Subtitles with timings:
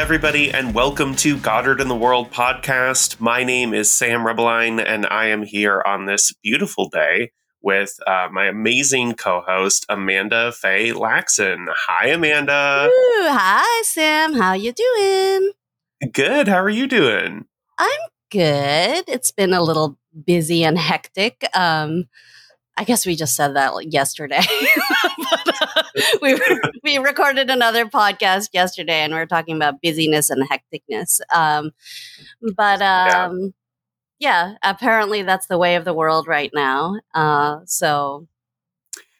[0.00, 3.20] Everybody, and welcome to Goddard in the World podcast.
[3.20, 7.32] My name is Sam Rebeline, and I am here on this beautiful day
[7.62, 11.66] with uh, my amazing co-host Amanda Faye Laxon.
[11.86, 12.88] Hi, Amanda.
[12.88, 14.32] Ooh, hi, Sam.
[14.32, 15.52] How you doing?
[16.10, 16.48] Good.
[16.48, 17.44] How are you doing?
[17.78, 19.04] I'm good.
[19.06, 21.44] It's been a little busy and hectic.
[21.54, 22.06] Um,
[22.76, 24.40] I guess we just said that yesterday.
[25.18, 25.82] but, uh,
[26.22, 26.38] we
[26.82, 31.20] we recorded another podcast yesterday, and we are talking about busyness and hecticness.
[31.34, 31.72] Um,
[32.56, 33.52] but um,
[34.18, 34.52] yeah.
[34.52, 34.54] yeah.
[34.62, 37.00] apparently that's the way of the world right now.
[37.14, 38.26] Uh, so.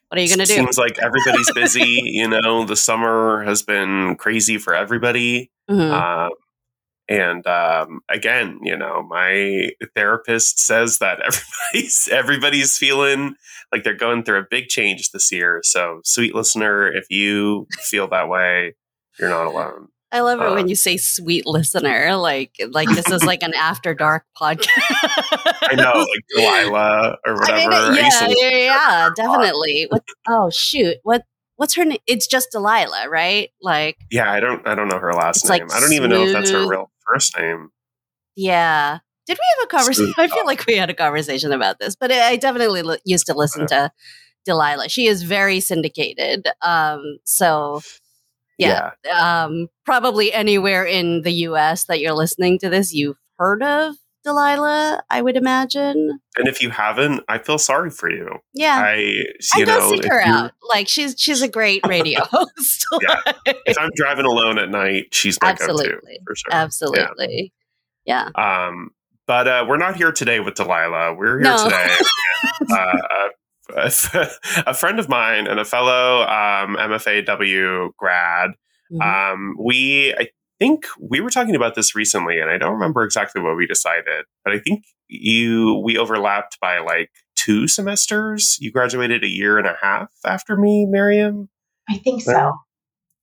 [0.08, 0.54] What are you going to do?
[0.54, 2.00] Seems like everybody's busy.
[2.04, 5.52] you know, the summer has been crazy for everybody.
[5.70, 5.92] Mm-hmm.
[5.92, 6.30] Uh,
[7.10, 13.34] and um, again, you know, my therapist says that everybody's everybody's feeling
[13.72, 15.60] like they're going through a big change this year.
[15.64, 18.76] So, sweet listener, if you feel that way,
[19.18, 19.88] you're not alone.
[20.12, 23.54] I love it uh, when you say "sweet listener," like like this is like an
[23.54, 24.68] after dark podcast.
[25.62, 27.72] I know, like Delilah or whatever.
[27.72, 29.86] I mean, yeah, yeah, yeah, definitely.
[29.88, 30.04] What?
[30.28, 30.96] Oh shoot!
[31.02, 31.24] What
[31.60, 31.98] what's her name?
[32.06, 33.50] It's just Delilah, right?
[33.60, 35.68] Like, yeah, I don't, I don't know her last name.
[35.68, 37.70] Like I don't even know if that's her real first name.
[38.36, 38.98] Yeah.
[39.26, 40.14] Did we have a conversation?
[40.18, 43.34] I feel like we had a conversation about this, but I definitely l- used to
[43.34, 43.90] listen to
[44.44, 44.88] Delilah.
[44.88, 46.48] She is very syndicated.
[46.62, 47.80] Um, so
[48.58, 49.44] yeah, yeah.
[49.44, 51.84] Um, probably anywhere in the U.S.
[51.84, 56.20] that you're listening to this, you've heard of Delilah, I would imagine.
[56.36, 58.28] And if you haven't, I feel sorry for you.
[58.52, 60.52] Yeah, I you I know seek her out.
[60.68, 62.86] Like she's she's a great radio host.
[63.00, 63.32] yeah.
[63.66, 66.52] If I'm driving alone at night, she's my absolutely go-to for sure.
[66.52, 67.52] Absolutely.
[68.04, 68.28] Yeah.
[68.36, 68.66] yeah.
[68.66, 68.90] Um,
[69.26, 71.14] but uh, we're not here today with Delilah.
[71.14, 71.64] We're here no.
[71.64, 71.96] today.
[72.72, 73.28] uh,
[73.76, 74.28] a,
[74.66, 78.50] a, friend of mine and a fellow um, MFAW grad.
[78.92, 79.00] Mm-hmm.
[79.00, 80.28] Um, we, I
[80.60, 84.26] think we were talking about this recently, and I don't remember exactly what we decided,
[84.44, 88.58] but I think you we overlapped by like two semesters.
[88.60, 91.48] You graduated a year and a half after me, Miriam.
[91.88, 92.52] I think so.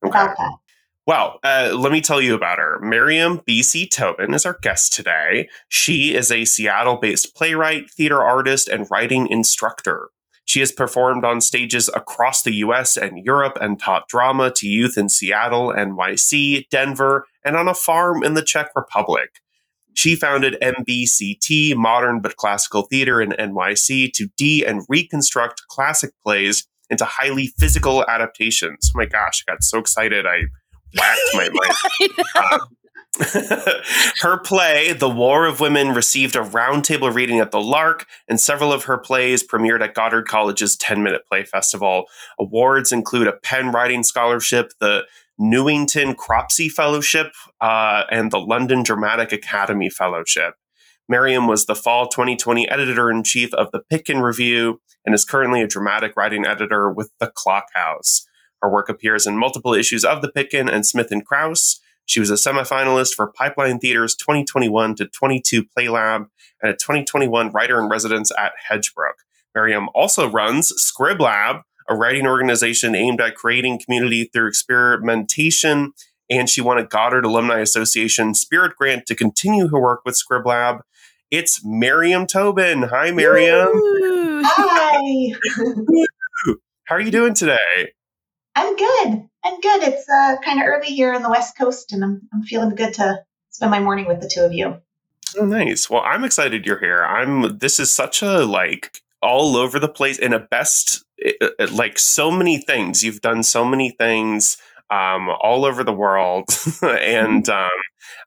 [0.05, 0.09] Okay.
[0.09, 0.57] About that.
[1.05, 2.79] Well, uh, let me tell you about her.
[2.81, 3.87] Miriam B.C.
[3.87, 5.47] Tobin is our guest today.
[5.69, 10.09] She is a Seattle based playwright, theater artist, and writing instructor.
[10.47, 14.97] She has performed on stages across the US and Europe and taught drama to youth
[14.97, 19.41] in Seattle, NYC, Denver, and on a farm in the Czech Republic.
[19.93, 26.65] She founded MBCT, Modern but Classical Theater in NYC, to de and reconstruct classic plays
[26.89, 28.89] into highly physical adaptations.
[28.95, 30.25] Oh my gosh, I got so excited.
[30.25, 30.43] I
[30.97, 31.49] whacked my
[31.99, 32.19] mic.
[32.53, 32.59] Um,
[34.21, 38.71] her play, The War of Women, received a roundtable reading at the Lark, and several
[38.71, 42.05] of her plays premiered at Goddard College's 10 Minute Play Festival.
[42.39, 45.03] Awards include a pen writing scholarship, the
[45.39, 50.55] Newington Cropsey Fellowship, uh, and the London Dramatic Academy Fellowship.
[51.09, 55.61] Miriam was the fall 2020 editor in chief of the Pitkin Review and is currently
[55.61, 58.27] a dramatic writing editor with The Clock House.
[58.61, 62.31] Her work appears in multiple issues of The Pitkin and Smith and Kraus she was
[62.31, 66.27] a semifinalist for Pipeline Theater's 2021 to 22 Play Lab
[66.61, 69.25] and a 2021 Writer in Residence at Hedgebrook.
[69.53, 75.91] Miriam also runs Scrib Lab, a writing organization aimed at creating community through experimentation.
[76.29, 80.45] And she won a Goddard Alumni Association Spirit Grant to continue her work with Scrib
[80.45, 80.83] Lab.
[81.29, 82.83] It's Miriam Tobin.
[82.83, 83.69] Hi, Miriam.
[84.45, 85.35] Hi.
[86.85, 87.91] How are you doing today?
[88.57, 89.29] I'm good.
[89.43, 89.83] I'm good.
[89.83, 92.95] It's uh, kind of early here on the West Coast, and I'm, I'm feeling good
[92.95, 94.81] to spend my morning with the two of you.
[95.37, 95.91] Oh, nice.
[95.91, 97.03] Well, I'm excited you're here.
[97.03, 97.59] I'm.
[97.59, 101.05] This is such a like all over the place in a best
[101.71, 103.03] like so many things.
[103.03, 104.57] You've done so many things
[104.89, 106.45] um, all over the world,
[106.81, 107.51] and mm-hmm.
[107.51, 107.81] um,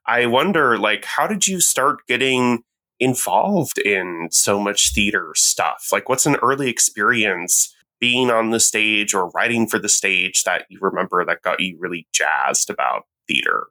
[0.05, 2.63] I wonder like how did you start getting
[3.01, 5.89] involved in so much theater stuff?
[5.91, 7.75] Like, what's an early experience?
[8.01, 11.77] Being on the stage or writing for the stage that you remember that got you
[11.79, 13.67] really jazzed about theater?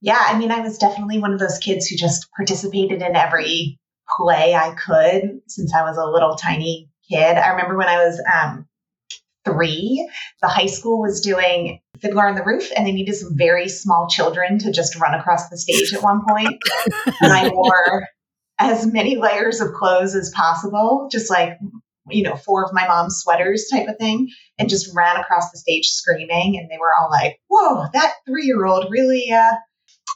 [0.00, 3.78] Yeah, I mean, I was definitely one of those kids who just participated in every
[4.16, 7.36] play I could since I was a little tiny kid.
[7.36, 8.66] I remember when I was um,
[9.44, 10.08] three,
[10.42, 14.08] the high school was doing Fiddler on the Roof, and they needed some very small
[14.08, 16.60] children to just run across the stage at one point.
[17.20, 18.08] and I wore
[18.58, 21.58] as many layers of clothes as possible, just like
[22.10, 24.28] you know, four of my mom's sweaters type of thing
[24.58, 26.58] and just ran across the stage screaming.
[26.58, 29.54] And they were all like, whoa, that three year old really uh,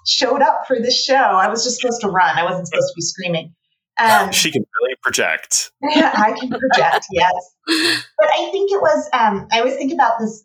[0.07, 1.15] showed up for this show.
[1.15, 3.55] I was just supposed to run, I wasn't supposed to be screaming.
[3.99, 5.73] Um, she can really project.
[5.83, 7.33] I can project, yes.
[8.19, 10.45] But I think it was, um, I always think about this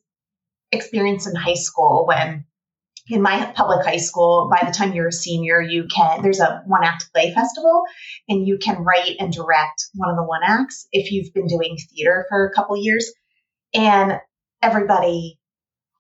[0.72, 2.46] experience in high school when
[3.10, 6.64] in my public high school, by the time you're a senior, you can, there's a
[6.66, 7.84] one act play festival
[8.28, 11.78] and you can write and direct one of the one acts if you've been doing
[11.90, 13.12] theater for a couple years.
[13.74, 14.20] And
[14.62, 15.40] everybody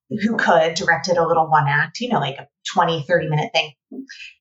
[0.10, 3.74] who could directed a little one act, you know, like a 20, 30 minute thing.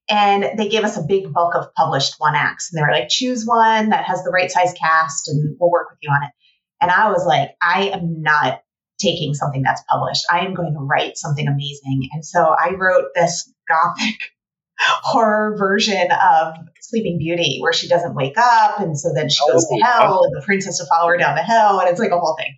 [0.08, 2.72] And they gave us a big bulk of published one acts.
[2.72, 5.90] And they were like, choose one that has the right size cast and we'll work
[5.90, 6.30] with you on it.
[6.80, 8.60] And I was like, I am not
[8.98, 10.25] taking something that's published.
[10.31, 12.08] I am going to write something amazing.
[12.12, 14.16] And so I wrote this gothic
[14.78, 18.81] horror version of Sleeping Beauty where she doesn't wake up.
[18.81, 21.37] And so then she goes to oh, hell and the princess to follow her down
[21.37, 21.81] the hill.
[21.81, 22.56] And it's like a whole thing.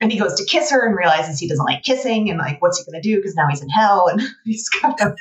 [0.00, 2.30] And he goes to kiss her and realizes he doesn't like kissing.
[2.30, 3.16] And like, what's he going to do?
[3.16, 5.14] Because now he's in hell and he's got an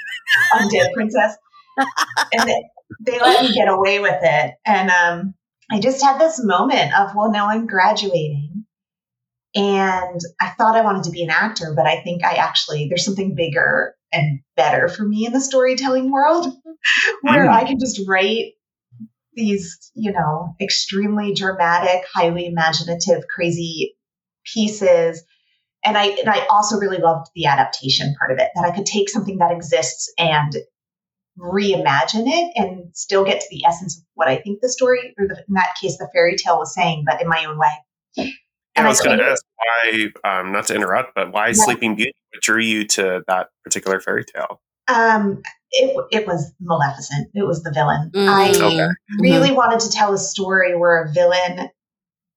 [0.56, 1.36] undead princess.
[2.34, 2.64] And they,
[3.00, 4.56] they let me get away with it.
[4.66, 5.34] And um,
[5.72, 8.49] I just had this moment of, well, now I'm graduating
[9.56, 13.06] and I thought I wanted to be an actor, but I think I actually, there's
[13.06, 16.46] something bigger and better for me in the storytelling world
[17.22, 17.54] where mm.
[17.54, 18.54] I can just write
[19.34, 23.96] these, you know, extremely dramatic, highly imaginative, crazy
[24.46, 25.24] pieces.
[25.84, 28.86] And I and I also really loved the adaptation part of it, that I could
[28.86, 30.54] take something that exists and
[31.40, 35.28] reimagine it and still get to the essence of what I think the story, or
[35.28, 38.34] the, in that case, the fairy tale was saying, but in my own way.
[38.80, 41.54] And I was going to ask why, um, not to interrupt, but why yeah.
[41.54, 42.14] Sleeping Beauty?
[42.34, 44.62] What drew you to that particular fairy tale?
[44.88, 45.42] Um,
[45.72, 47.30] it, it was Maleficent.
[47.34, 48.12] It was the villain.
[48.14, 48.28] Mm.
[48.28, 48.88] I okay.
[49.20, 49.56] really mm-hmm.
[49.56, 51.70] wanted to tell a story where a villain.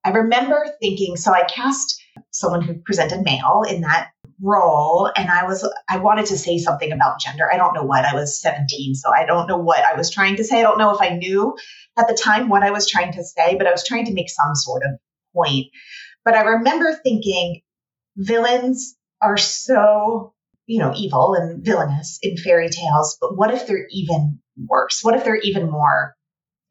[0.05, 4.11] I remember thinking, so I cast someone who presented male in that
[4.43, 7.51] role, and I was I wanted to say something about gender.
[7.51, 8.05] I don't know what.
[8.05, 10.59] I was 17, so I don't know what I was trying to say.
[10.59, 11.57] I don't know if I knew
[11.99, 14.29] at the time what I was trying to say, but I was trying to make
[14.29, 14.99] some sort of
[15.35, 15.67] point.
[16.25, 17.63] But I remember thinking
[18.17, 20.35] villains are so,
[20.67, 25.01] you know, evil and villainous in fairy tales, but what if they're even worse?
[25.03, 26.15] What if they're even more,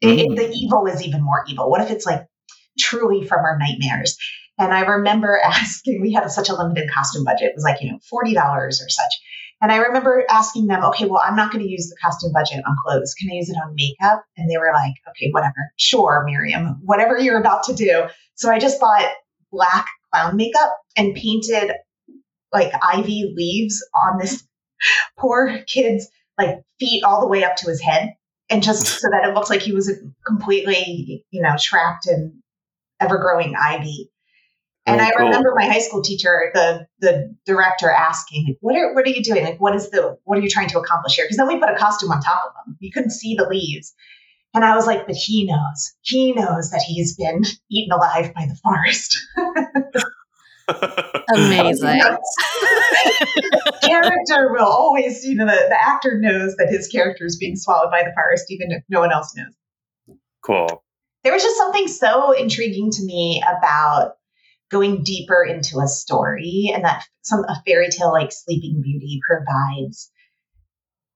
[0.02, 0.34] mm-hmm.
[0.34, 1.70] the evil is even more evil?
[1.70, 2.26] What if it's like
[2.78, 4.16] truly from our nightmares?
[4.58, 7.50] And I remember asking, we had such a limited costume budget.
[7.50, 9.12] It was like, you know, $40 or such.
[9.60, 12.64] And I remember asking them, okay, well, I'm not going to use the costume budget
[12.66, 13.14] on clothes.
[13.14, 14.24] Can I use it on makeup?
[14.36, 15.72] And they were like, okay, whatever.
[15.76, 18.06] Sure, Miriam, whatever you're about to do.
[18.34, 19.08] So I just bought
[19.52, 21.72] black clown makeup and painted
[22.52, 24.44] like ivy leaves on this
[25.18, 26.08] poor kid's
[26.38, 28.14] like feet all the way up to his head
[28.50, 29.92] and just so that it looked like he was
[30.26, 32.42] completely you know trapped in
[33.00, 34.10] ever growing ivy
[34.84, 38.92] and oh, I remember my high school teacher, the the director, asking, like, "What are
[38.94, 39.44] what are you doing?
[39.44, 41.70] Like, what is the what are you trying to accomplish here?" Because then we put
[41.70, 42.76] a costume on top of them.
[42.80, 43.94] You couldn't see the leaves,
[44.54, 45.94] and I was like, "But he knows.
[46.02, 49.16] He knows that he's been eaten alive by the forest."
[51.34, 52.00] Amazing.
[53.82, 57.90] character will always, you know, the, the actor knows that his character is being swallowed
[57.90, 60.16] by the forest, even if no one else knows.
[60.42, 60.84] Cool.
[61.24, 64.14] There was just something so intriguing to me about
[64.70, 70.10] going deeper into a story and that some a fairy tale like sleeping beauty provides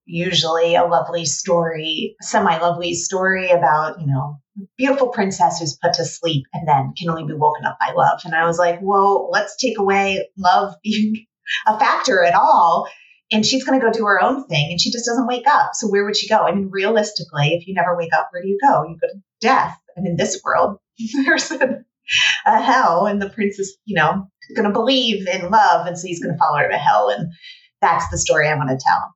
[0.07, 4.39] usually a lovely story semi lovely story about you know
[4.77, 8.21] beautiful princess who's put to sleep and then can only be woken up by love
[8.25, 11.27] and i was like well let's take away love being
[11.67, 12.89] a factor at all
[13.33, 15.71] and she's going to go do her own thing and she just doesn't wake up
[15.75, 18.49] so where would she go i mean realistically if you never wake up where do
[18.49, 20.79] you go you go to death and in this world
[21.25, 21.85] there's a
[22.47, 25.87] a hell and the prince is, you know, going to believe in love.
[25.87, 27.09] And so he's going to follow her to hell.
[27.09, 27.33] And
[27.81, 29.15] that's the story I want to tell.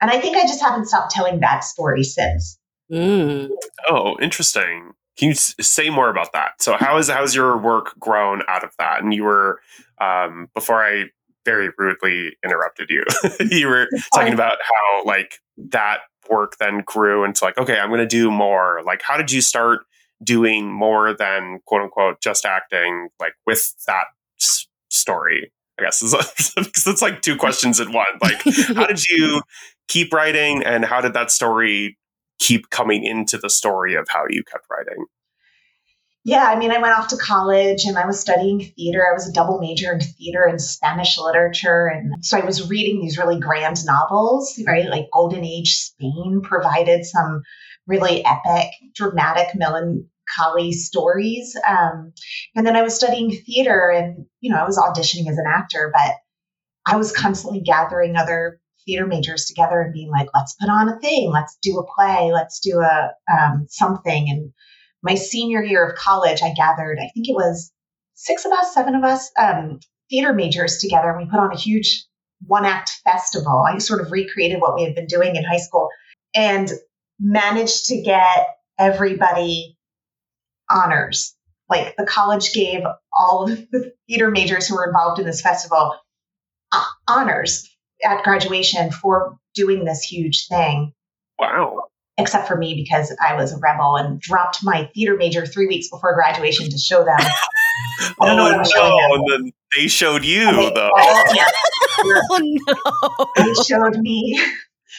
[0.00, 2.58] And I think I just haven't stopped telling that story since.
[2.92, 3.50] Mm.
[3.88, 4.92] Oh, interesting.
[5.18, 6.60] Can you say more about that?
[6.60, 9.02] So, how is how's your work grown out of that?
[9.02, 9.60] And you were
[9.98, 11.06] um, before I
[11.46, 13.04] very rudely interrupted you.
[13.50, 18.00] you were talking about how like that work then grew into like, okay, I'm going
[18.00, 18.82] to do more.
[18.84, 19.80] Like, how did you start
[20.22, 24.04] doing more than quote unquote just acting like with that
[24.40, 26.02] s- story i guess
[26.56, 28.40] because it's like two questions in one like
[28.74, 29.42] how did you
[29.88, 31.96] keep writing and how did that story
[32.38, 35.04] keep coming into the story of how you kept writing
[36.26, 39.06] yeah, I mean, I went off to college and I was studying theater.
[39.08, 41.86] I was a double major in theater and Spanish literature.
[41.86, 44.88] And so I was reading these really grand novels, right?
[44.88, 47.44] Like Golden Age Spain provided some
[47.86, 49.54] really epic, dramatic,
[50.26, 51.56] melancholy stories.
[51.68, 52.12] Um,
[52.54, 55.92] and then I was studying theater and, you know, I was auditioning as an actor,
[55.92, 56.14] but
[56.86, 60.98] I was constantly gathering other theater majors together and being like, let's put on a
[61.00, 64.28] thing, let's do a play, let's do a um, something.
[64.30, 64.52] And
[65.02, 67.72] my senior year of college, I gathered, I think it was
[68.14, 71.58] six of us, seven of us, um, theater majors together, and we put on a
[71.58, 72.04] huge
[72.46, 73.64] one act festival.
[73.66, 75.88] I sort of recreated what we had been doing in high school
[76.34, 76.70] and
[77.18, 78.46] managed to get
[78.78, 79.75] everybody
[80.70, 81.34] honors.
[81.68, 82.82] Like the college gave
[83.12, 85.96] all of the theater majors who were involved in this festival
[86.72, 87.68] uh, honors
[88.04, 90.92] at graduation for doing this huge thing.
[91.38, 91.88] Wow.
[92.18, 95.88] Except for me because I was a rebel and dropped my theater major three weeks
[95.90, 97.18] before graduation to show them.
[97.98, 99.14] I don't oh, know what I was no.
[99.14, 100.90] And then they showed you, they, though.
[100.96, 103.26] oh, no.
[103.36, 104.40] They showed me.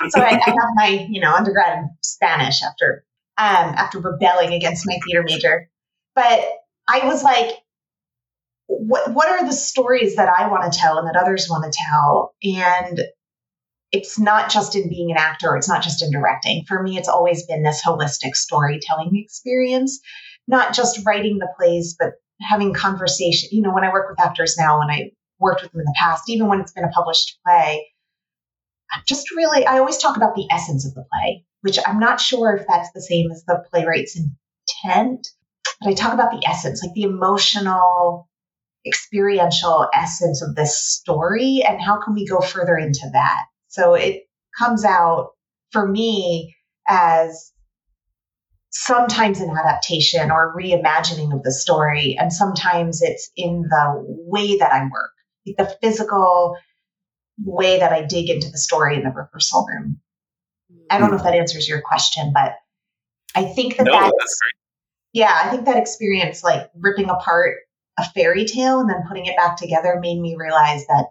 [0.10, 3.04] So I, I have my, you know, undergrad in Spanish after
[3.38, 5.70] um, after rebelling against my theater major.
[6.16, 6.48] But
[6.88, 7.58] I was like,
[8.68, 11.78] what what are the stories that I want to tell and that others want to
[11.78, 12.34] tell?
[12.44, 13.02] And
[13.92, 16.66] it's not just in being an actor, it's not just in directing.
[16.66, 20.00] For me, it's always been this holistic storytelling experience,
[20.48, 23.50] not just writing the plays, but having conversation.
[23.52, 25.96] You know, when I work with actors now, when I worked with them in the
[25.98, 27.88] past, even when it's been a published play,
[28.92, 32.22] I'm just really, I always talk about the essence of the play, which I'm not
[32.22, 35.28] sure if that's the same as the playwright's intent,
[35.82, 38.30] but I talk about the essence, like the emotional,
[38.86, 43.46] experiential essence of this story, and how can we go further into that?
[43.68, 44.24] So it
[44.58, 45.32] comes out
[45.72, 46.56] for me
[46.88, 47.52] as
[48.70, 54.72] sometimes an adaptation or reimagining of the story, and sometimes it's in the way that
[54.72, 55.12] I work,
[55.46, 56.56] like the physical
[57.44, 60.00] way that I dig into the story in the rehearsal room.
[60.90, 62.56] I don't know if that answers your question, but
[63.36, 64.40] I think that no, that's
[65.14, 67.58] yeah, I think that experience, like ripping apart
[67.98, 71.08] a fairy tale and then putting it back together, made me realize that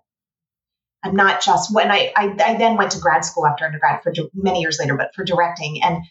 [1.03, 4.13] I'm not just when I, I, I then went to grad school after undergrad for
[4.35, 6.05] many years later, but for directing, and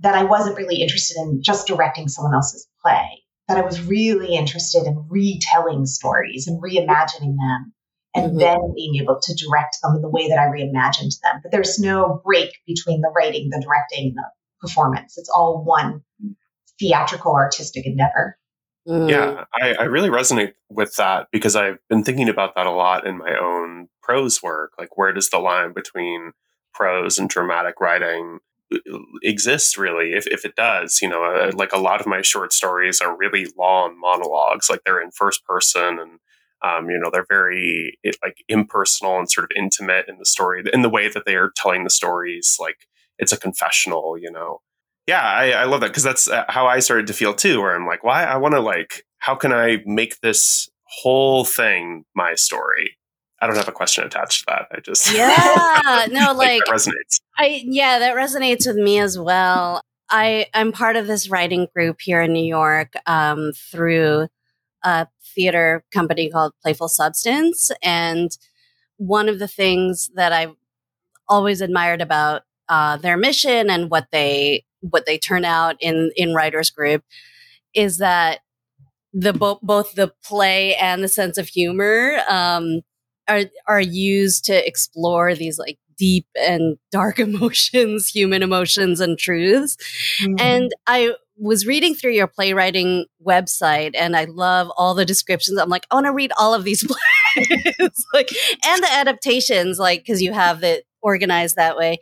[0.00, 3.22] that I wasn't really interested in just directing someone else's play.
[3.48, 7.72] That I was really interested in retelling stories and reimagining them,
[8.14, 8.38] and mm-hmm.
[8.38, 11.40] then being able to direct them in the way that I reimagined them.
[11.42, 14.24] But there's no break between the writing, the directing, and the
[14.60, 15.16] performance.
[15.16, 16.02] It's all one
[16.78, 18.38] theatrical artistic endeavor.
[18.86, 19.08] Mm.
[19.08, 23.06] Yeah, I, I, really resonate with that because I've been thinking about that a lot
[23.06, 24.72] in my own prose work.
[24.76, 26.32] Like, where does the line between
[26.74, 28.40] prose and dramatic writing
[29.22, 30.14] exist, really?
[30.14, 33.16] If, if it does, you know, uh, like a lot of my short stories are
[33.16, 36.18] really long monologues, like they're in first person and
[36.64, 40.62] um, you know, they're very it, like impersonal and sort of intimate in the story,
[40.72, 42.56] in the way that they are telling the stories.
[42.60, 42.86] Like
[43.18, 44.60] it's a confessional, you know
[45.06, 47.60] yeah, I, I love that because that's uh, how I started to feel too.
[47.60, 48.24] Where I'm like, why?
[48.24, 52.96] I want to like, how can I make this whole thing my story?
[53.40, 54.68] I don't have a question attached to that.
[54.70, 57.20] I just yeah, no, like, like resonates.
[57.36, 59.80] I yeah, that resonates with me as well.
[60.08, 64.28] I I'm part of this writing group here in New York um, through
[64.84, 68.30] a theater company called Playful Substance, and
[68.96, 70.54] one of the things that I've
[71.28, 76.34] always admired about uh, their mission and what they what they turn out in in
[76.34, 77.04] writers group
[77.74, 78.40] is that
[79.12, 82.80] the bo- both the play and the sense of humor um,
[83.28, 89.76] are are used to explore these like deep and dark emotions, human emotions and truths.
[90.22, 90.34] Mm-hmm.
[90.38, 95.58] And I was reading through your playwriting website and I love all the descriptions.
[95.58, 96.84] I'm like, I want to read all of these
[97.36, 98.06] plays.
[98.12, 98.30] like
[98.66, 101.98] and the adaptations, like because you have it organized that way.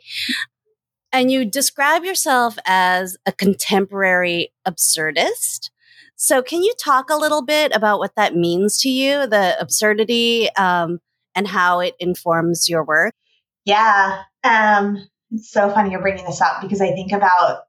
[1.13, 5.69] And you describe yourself as a contemporary absurdist.
[6.15, 10.49] So, can you talk a little bit about what that means to you, the absurdity,
[10.55, 10.99] um,
[11.35, 13.13] and how it informs your work?
[13.65, 14.21] Yeah.
[14.43, 17.63] Um, it's so funny you're bringing this up because I think about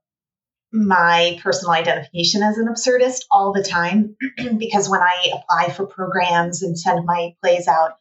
[0.73, 4.17] my personal identification as an absurdist all the time.
[4.59, 7.93] because when I apply for programs and send my plays out,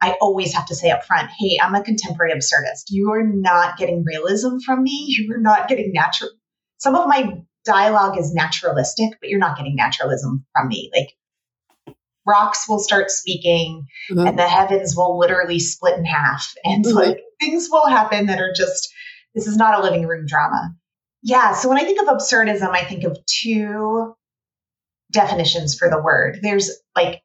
[0.00, 2.90] I always have to say up front, hey, I'm a contemporary absurdist.
[2.90, 5.06] You are not getting realism from me.
[5.18, 6.30] You are not getting natural.
[6.78, 10.90] Some of my dialogue is naturalistic, but you're not getting naturalism from me.
[10.94, 14.26] Like rocks will start speaking mm-hmm.
[14.26, 16.52] and the heavens will literally split in half.
[16.64, 16.96] And mm-hmm.
[16.96, 18.92] like things will happen that are just,
[19.34, 20.74] this is not a living room drama.
[21.26, 21.54] Yeah.
[21.54, 24.14] So when I think of absurdism, I think of two
[25.10, 26.38] definitions for the word.
[26.40, 27.20] There's like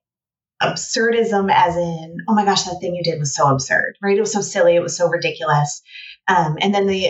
[0.62, 4.18] absurdism as in oh my gosh that thing you did was so absurd right?
[4.18, 5.84] It was so silly it was so ridiculous.
[6.28, 7.10] Um, and then the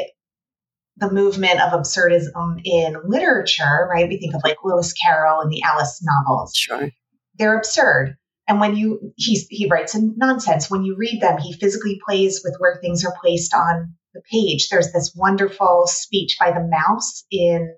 [0.98, 4.10] the movement of absurdism in literature right?
[4.10, 6.54] We think of like lewis carroll and the alice novels.
[6.56, 6.90] Sure.
[7.36, 8.18] They're absurd.
[8.50, 10.70] And when you he, he writes in nonsense.
[10.70, 14.70] When you read them he physically plays with where things are placed on the page
[14.70, 17.74] there's this wonderful speech by the mouse in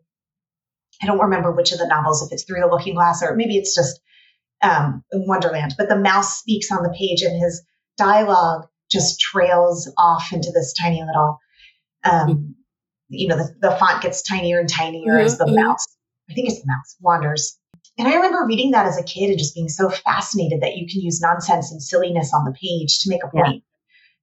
[1.01, 3.57] i don't remember which of the novels if it's through the looking glass or maybe
[3.57, 3.99] it's just
[4.63, 7.61] um, in Wonderland, but the mouse speaks on the page and his
[7.97, 11.37] dialogue just trails off into this tiny little,
[12.03, 12.55] um,
[13.09, 15.25] you know, the, the, font gets tinier and tinier mm-hmm.
[15.25, 15.55] as the mm-hmm.
[15.55, 15.85] mouse,
[16.29, 17.59] I think it's the mouse, wanders.
[17.97, 20.87] And I remember reading that as a kid and just being so fascinated that you
[20.87, 23.63] can use nonsense and silliness on the page to make a point.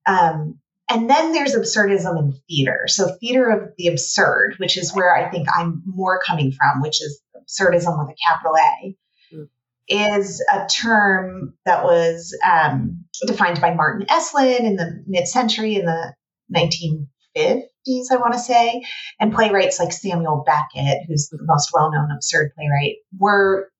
[0.09, 0.31] Yeah.
[0.31, 0.59] Um,
[0.91, 2.87] and then there's absurdism in theater.
[2.89, 7.01] So theater of the absurd, which is where I think I'm more coming from, which
[7.01, 8.97] is absurdism with a capital A,
[9.33, 9.49] mm.
[9.89, 16.13] is a term that was um, defined by Martin Esslin in the mid-century in the
[16.55, 18.83] 1950s, I want to say,
[19.21, 23.71] and playwrights like Samuel Beckett, who's the most well-known absurd playwright, were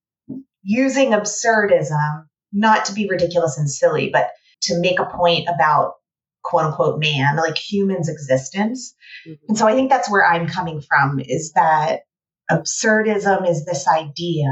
[0.63, 4.29] using absurdism not to be ridiculous and silly, but
[4.61, 5.95] to make a point about
[6.43, 8.95] quote unquote man, like humans' existence.
[9.27, 9.45] Mm-hmm.
[9.49, 12.01] And so I think that's where I'm coming from is that
[12.49, 14.51] absurdism is this idea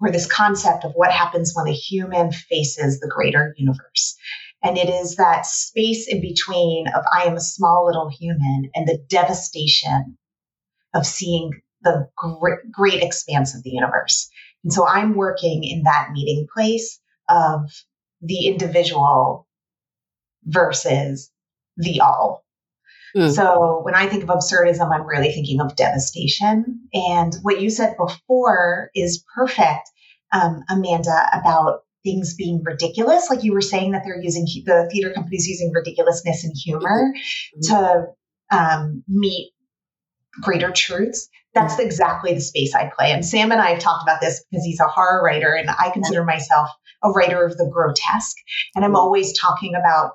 [0.00, 4.16] or this concept of what happens when a human faces the greater universe.
[4.62, 8.86] And it is that space in between of I am a small little human and
[8.86, 10.18] the devastation
[10.94, 11.50] of seeing
[11.82, 14.28] the great, great expanse of the universe.
[14.64, 17.70] And so I'm working in that meeting place of
[18.20, 19.45] the individual
[20.46, 21.30] versus
[21.76, 22.44] the all.
[23.16, 23.34] Mm.
[23.34, 26.88] So when I think of absurdism, I'm really thinking of devastation.
[26.92, 29.90] And what you said before is perfect,
[30.32, 33.28] um, Amanda, about things being ridiculous.
[33.30, 37.74] Like you were saying that they're using the theater companies using ridiculousness and humor mm-hmm.
[37.74, 38.06] to
[38.50, 39.52] um, meet
[40.40, 41.28] greater truths.
[41.54, 41.86] That's mm-hmm.
[41.86, 43.12] exactly the space I play.
[43.12, 45.90] And Sam and I have talked about this because he's a horror writer, and I
[45.90, 46.68] consider myself
[47.02, 48.36] a writer of the grotesque.
[48.74, 50.12] And I'm always talking about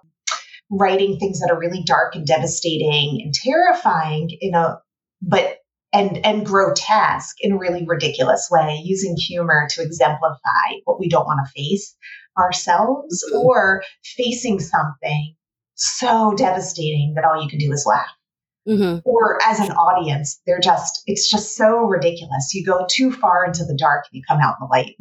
[0.71, 4.79] writing things that are really dark and devastating and terrifying in a
[5.21, 5.57] but
[5.93, 10.39] and and grotesque in a really ridiculous way using humor to exemplify
[10.85, 11.95] what we don't want to face
[12.39, 13.45] ourselves mm-hmm.
[13.45, 15.35] or facing something
[15.75, 18.07] so devastating that all you can do is laugh
[18.67, 18.99] mm-hmm.
[19.03, 23.65] or as an audience they're just it's just so ridiculous you go too far into
[23.65, 24.95] the dark and you come out in the light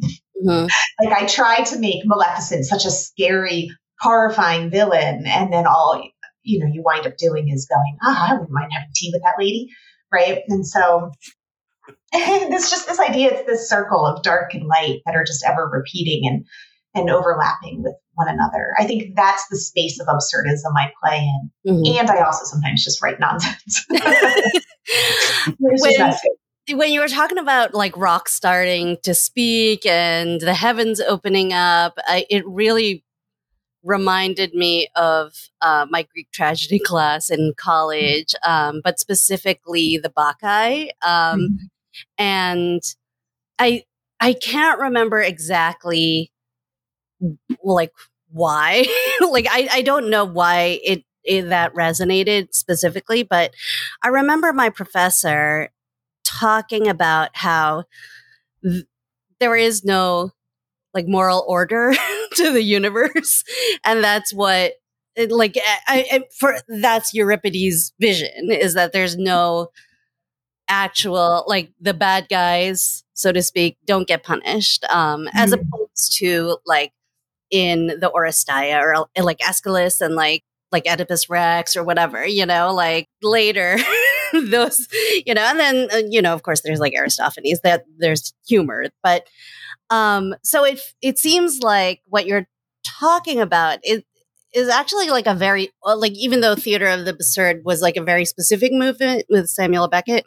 [0.45, 1.05] mm-hmm.
[1.05, 3.69] like i try to make maleficent such a scary
[4.01, 5.25] horrifying villain.
[5.27, 6.03] And then all,
[6.43, 9.21] you know, you wind up doing is going, ah, I wouldn't mind having tea with
[9.23, 9.69] that lady.
[10.11, 10.41] Right.
[10.47, 11.11] And so
[12.11, 15.69] it's just this idea, it's this circle of dark and light that are just ever
[15.71, 16.45] repeating and,
[16.93, 18.73] and overlapping with one another.
[18.77, 21.51] I think that's the space of absurdism I play in.
[21.71, 21.99] Mm-hmm.
[21.99, 23.85] And I also sometimes just write nonsense.
[25.59, 26.13] when,
[26.71, 31.93] when you were talking about like rock starting to speak and the heavens opening up,
[31.99, 33.05] I, it really
[33.83, 40.89] reminded me of uh, my Greek tragedy class in college, um, but specifically the Bacchae.
[41.01, 41.65] Um, mm-hmm.
[42.17, 42.81] And
[43.59, 43.83] I
[44.19, 46.31] I can't remember exactly
[47.63, 47.91] like
[48.29, 48.85] why.
[49.29, 53.53] like I, I don't know why it, it that resonated specifically, but
[54.03, 55.69] I remember my professor
[56.23, 57.85] talking about how
[58.63, 58.85] th-
[59.39, 60.31] there is no
[60.93, 61.93] like moral order
[62.35, 63.43] to the universe
[63.83, 64.73] and that's what
[65.15, 69.69] it, like I, I, for that's euripides vision is that there's no
[70.69, 75.37] actual like the bad guys so to speak don't get punished um mm-hmm.
[75.37, 76.93] as opposed to like
[77.49, 82.73] in the oresteia or like aeschylus and like like oedipus rex or whatever you know
[82.73, 83.77] like later
[84.33, 84.87] those
[85.25, 88.85] you know and then uh, you know of course there's like aristophanes that there's humor
[89.03, 89.27] but
[89.91, 92.47] um, so it it seems like what you're
[92.83, 94.01] talking about is
[94.53, 98.03] is actually like a very like even though theater of the absurd was like a
[98.03, 100.25] very specific movement with Samuel Beckett,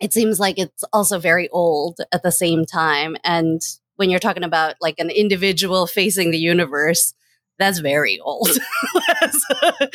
[0.00, 3.16] it seems like it's also very old at the same time.
[3.24, 3.60] And
[3.96, 7.14] when you're talking about like an individual facing the universe,
[7.58, 8.48] that's very old
[9.22, 9.88] as, a,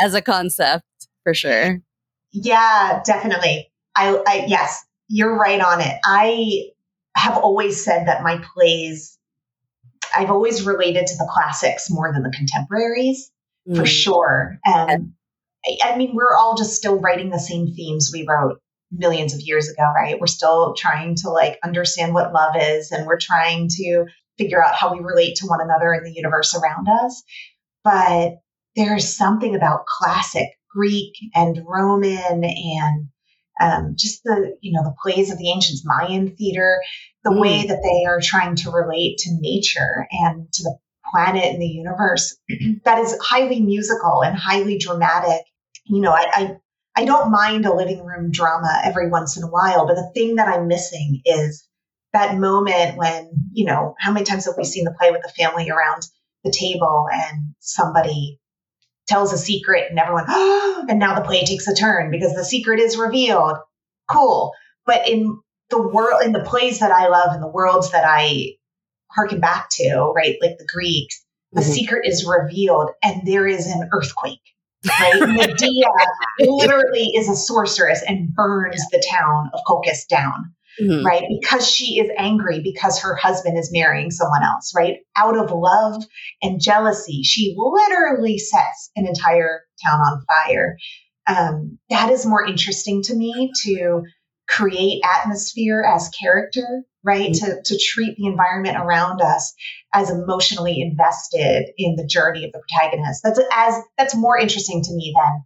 [0.00, 0.84] as a concept
[1.22, 1.80] for sure.
[2.32, 3.70] Yeah, definitely.
[3.94, 5.94] I, I yes, you're right on it.
[6.04, 6.70] I
[7.14, 9.18] have always said that my plays,
[10.14, 13.30] I've always related to the classics more than the contemporaries,
[13.68, 13.76] mm.
[13.76, 14.58] for sure.
[14.64, 15.12] And
[15.64, 19.40] I, I mean, we're all just still writing the same themes we wrote millions of
[19.40, 20.20] years ago, right?
[20.20, 24.06] We're still trying to like understand what love is and we're trying to
[24.38, 27.22] figure out how we relate to one another in the universe around us.
[27.84, 28.40] But
[28.76, 33.08] there's something about classic Greek and Roman and
[33.62, 36.80] um, just the you know the plays of the ancient Mayan theater,
[37.24, 37.40] the mm.
[37.40, 40.76] way that they are trying to relate to nature and to the
[41.12, 42.36] planet and the universe,
[42.84, 45.42] that is highly musical and highly dramatic.
[45.84, 46.56] You know, I, I
[46.94, 50.36] I don't mind a living room drama every once in a while, but the thing
[50.36, 51.66] that I'm missing is
[52.12, 55.32] that moment when, you know, how many times have we seen the play with the
[55.42, 56.02] family around
[56.44, 58.38] the table and somebody
[59.06, 62.44] tells a secret and everyone, oh, and now the play takes a turn because the
[62.44, 63.56] secret is revealed.
[64.10, 64.52] Cool.
[64.86, 68.56] But in the world, in the plays that I love and the worlds that I
[69.10, 71.70] harken back to, right, like the Greeks, the mm-hmm.
[71.70, 74.40] secret is revealed and there is an earthquake.
[74.86, 75.20] Right?
[75.28, 75.86] Medea
[76.40, 81.04] literally is a sorceress and burns the town of Colchis down mm-hmm.
[81.04, 81.24] right?
[81.40, 84.98] Because she is angry because her husband is marrying someone else, right?
[85.16, 86.02] Out of love
[86.42, 90.76] and jealousy, she literally sets an entire town on fire.
[91.26, 94.02] Um, that is more interesting to me to
[94.48, 97.30] create atmosphere as character, right?
[97.30, 97.46] Mm-hmm.
[97.46, 99.54] To, to treat the environment around us
[99.94, 103.22] as emotionally invested in the journey of the protagonist.
[103.22, 105.44] That's as that's more interesting to me than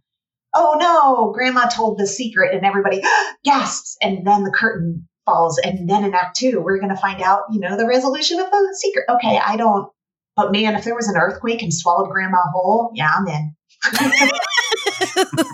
[0.55, 3.01] oh no, grandma told the secret and everybody
[3.43, 5.59] gasps and then the curtain falls.
[5.59, 8.49] And then in Act Two, we're going to find out, you know, the resolution of
[8.49, 9.05] the secret.
[9.09, 9.91] Okay, I don't,
[10.35, 13.55] but man, if there was an earthquake and swallowed Grandma whole, yeah, I'm in.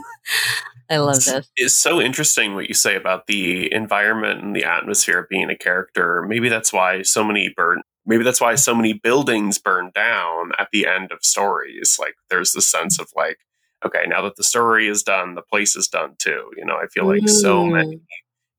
[0.89, 1.49] I love this.
[1.55, 5.57] It's so interesting what you say about the environment and the atmosphere of being a
[5.57, 6.23] character.
[6.27, 7.81] Maybe that's why so many burn.
[8.05, 11.97] Maybe that's why so many buildings burn down at the end of stories.
[11.99, 13.37] Like there's the sense of like,
[13.85, 16.51] okay, now that the story is done, the place is done too.
[16.57, 17.29] You know, I feel like mm.
[17.29, 18.01] so many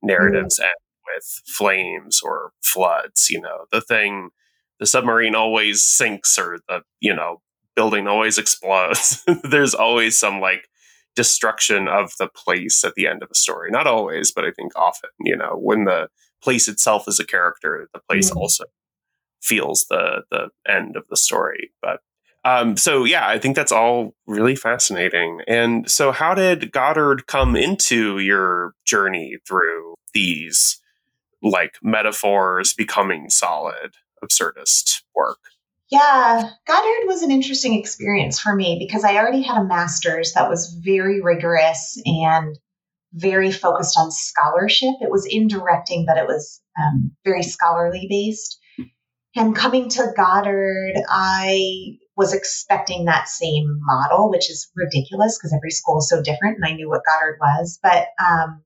[0.03, 0.65] narratives mm.
[0.65, 3.29] end with flames or floods.
[3.31, 4.31] You know, the thing,
[4.79, 7.41] the submarine always sinks or the, you know,
[7.77, 9.25] building always explodes.
[9.43, 10.69] There's always some like
[11.17, 13.71] destruction of the place at the end of a story.
[13.71, 16.09] Not always, but I think often, you know, when the
[16.43, 18.39] place itself is a character, the place mm-hmm.
[18.39, 18.65] also
[19.43, 21.71] feels the the end of the story.
[21.83, 22.01] But
[22.45, 25.41] um, so yeah, I think that's all really fascinating.
[25.47, 30.81] And so, how did Goddard come into your journey through these
[31.45, 35.39] like metaphors becoming solid absurdist work.
[35.91, 40.49] Yeah, Goddard was an interesting experience for me because I already had a master's that
[40.49, 42.59] was very rigorous and
[43.13, 44.95] very focused on scholarship.
[45.01, 48.59] It was in directing, but it was um, very scholarly based.
[49.37, 55.71] And coming to Goddard, I was expecting that same model, which is ridiculous because every
[55.71, 57.79] school is so different, and I knew what Goddard was.
[57.83, 58.63] But um,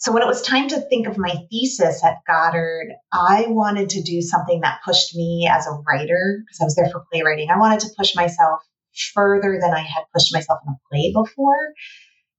[0.00, 4.02] so when it was time to think of my thesis at Goddard, I wanted to
[4.02, 7.50] do something that pushed me as a writer because I was there for playwriting.
[7.50, 8.60] I wanted to push myself
[9.12, 11.74] further than I had pushed myself in a play before.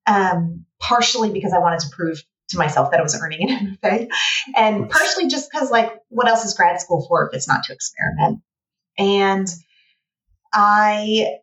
[0.07, 4.07] Um, partially because I wanted to prove to myself that I was earning an MFA,
[4.55, 7.73] and partially just because, like, what else is grad school for if it's not to
[7.73, 8.41] experiment?
[8.97, 9.47] And
[10.51, 11.37] I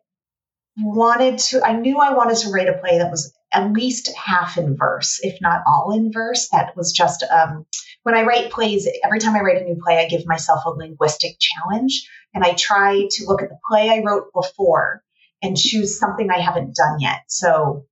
[0.77, 4.57] wanted to, I knew I wanted to write a play that was at least half
[4.57, 6.49] in verse, if not all in verse.
[6.51, 7.65] That was just um,
[8.03, 10.69] when I write plays, every time I write a new play, I give myself a
[10.69, 15.03] linguistic challenge and I try to look at the play I wrote before
[15.41, 17.21] and choose something I haven't done yet.
[17.27, 17.85] So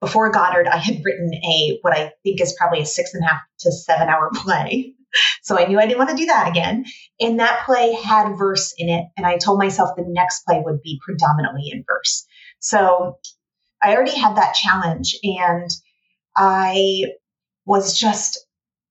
[0.00, 3.28] before Goddard, I had written a what I think is probably a six and a
[3.28, 4.94] half to seven hour play.
[5.42, 6.84] So I knew I didn't want to do that again.
[7.20, 9.06] And that play had verse in it.
[9.16, 12.26] And I told myself the next play would be predominantly in verse.
[12.58, 13.18] So
[13.82, 15.70] I already had that challenge and
[16.36, 17.04] I
[17.66, 18.46] was just,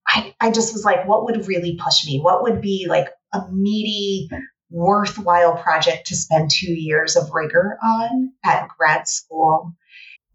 [0.07, 2.19] I, I just was like, what would really push me?
[2.19, 4.29] What would be like a meaty,
[4.69, 9.73] worthwhile project to spend two years of rigor on at grad school?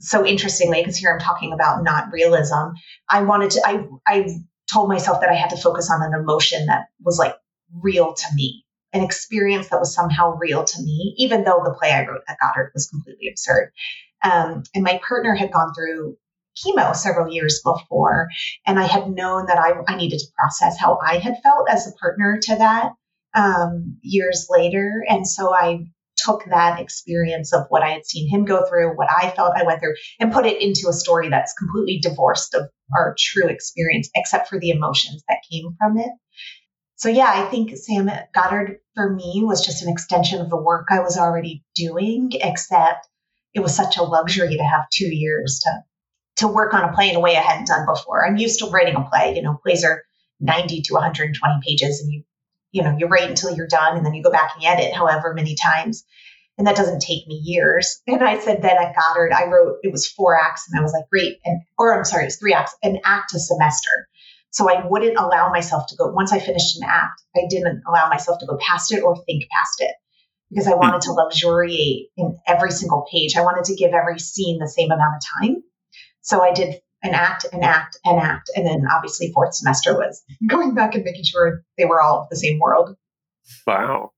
[0.01, 2.71] So interestingly, because here I'm talking about not realism,
[3.09, 4.29] I wanted to, I, I
[4.73, 7.35] told myself that I had to focus on an emotion that was like
[7.83, 11.91] real to me, an experience that was somehow real to me, even though the play
[11.91, 13.73] I wrote at Goddard was completely absurd.
[14.23, 16.17] Um, and my partner had gone through
[16.57, 18.29] chemo several years before,
[18.67, 21.87] and I had known that I, I needed to process how I had felt as
[21.87, 22.93] a partner to that
[23.35, 25.05] um, years later.
[25.09, 29.09] And so I took that experience of what I had seen him go through, what
[29.11, 32.69] I felt I went through, and put it into a story that's completely divorced of
[32.97, 36.11] our true experience, except for the emotions that came from it.
[36.97, 40.89] So, yeah, I think Sam Goddard for me was just an extension of the work
[40.91, 43.09] I was already doing, except
[43.59, 45.85] it was such a luxury to have two years to
[46.37, 48.25] to work on a play in a way I hadn't done before.
[48.25, 49.35] I'm used to writing a play.
[49.35, 50.05] You know, plays are
[50.39, 52.23] 90 to 120 pages, and you
[52.71, 55.35] you know you write until you're done, and then you go back and edit however
[55.35, 56.05] many times,
[56.57, 58.01] and that doesn't take me years.
[58.07, 60.93] And I said then at Goddard, I wrote it was four acts, and I was
[60.93, 64.09] like, great, and or I'm sorry, it was three acts, an act a semester.
[64.51, 67.21] So I wouldn't allow myself to go once I finished an act.
[67.37, 69.95] I didn't allow myself to go past it or think past it
[70.51, 73.37] because I wanted to luxuriate in every single page.
[73.37, 75.63] I wanted to give every scene the same amount of time.
[76.23, 78.51] So I did an act, an act, an act.
[78.57, 82.37] And then obviously, fourth semester was going back and making sure they were all the
[82.37, 82.97] same world.
[83.67, 84.13] Wow.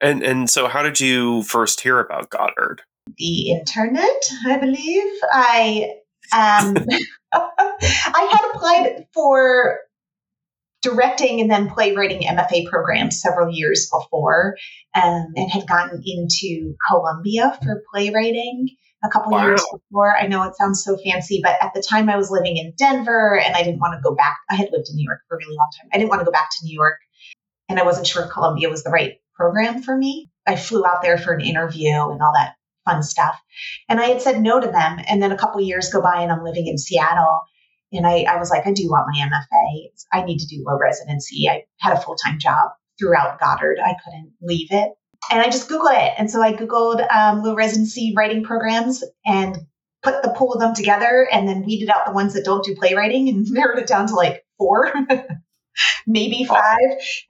[0.00, 2.82] And and so, how did you first hear about Goddard?
[3.18, 5.12] The internet, I believe.
[5.32, 5.92] I
[6.32, 6.76] um,
[7.32, 9.78] I had applied for
[10.82, 14.56] directing and then playwriting MFA programs several years before,
[14.94, 18.68] um, and had gotten into Columbia for playwriting
[19.04, 19.46] a couple wow.
[19.46, 20.16] years before.
[20.16, 23.38] I know it sounds so fancy, but at the time I was living in Denver
[23.38, 24.38] and I didn't want to go back.
[24.50, 25.90] I had lived in New York for a really long time.
[25.92, 26.98] I didn't want to go back to New York
[27.68, 30.30] and I wasn't sure Columbia was the right program for me.
[30.46, 33.40] I flew out there for an interview and all that fun stuff.
[33.88, 35.00] And I had said no to them.
[35.08, 37.42] And then a couple years go by and I'm living in Seattle.
[37.96, 39.90] And I, I was like, I do want my MFA.
[40.12, 41.48] I need to do low residency.
[41.48, 43.78] I had a full time job throughout Goddard.
[43.84, 44.92] I couldn't leave it
[45.30, 46.14] and I just Googled it.
[46.18, 49.56] And so I Googled um, low residency writing programs and
[50.02, 52.74] put the pool of them together and then weeded out the ones that don't do
[52.76, 54.92] playwriting and narrowed it down to like four,
[56.06, 56.78] maybe five.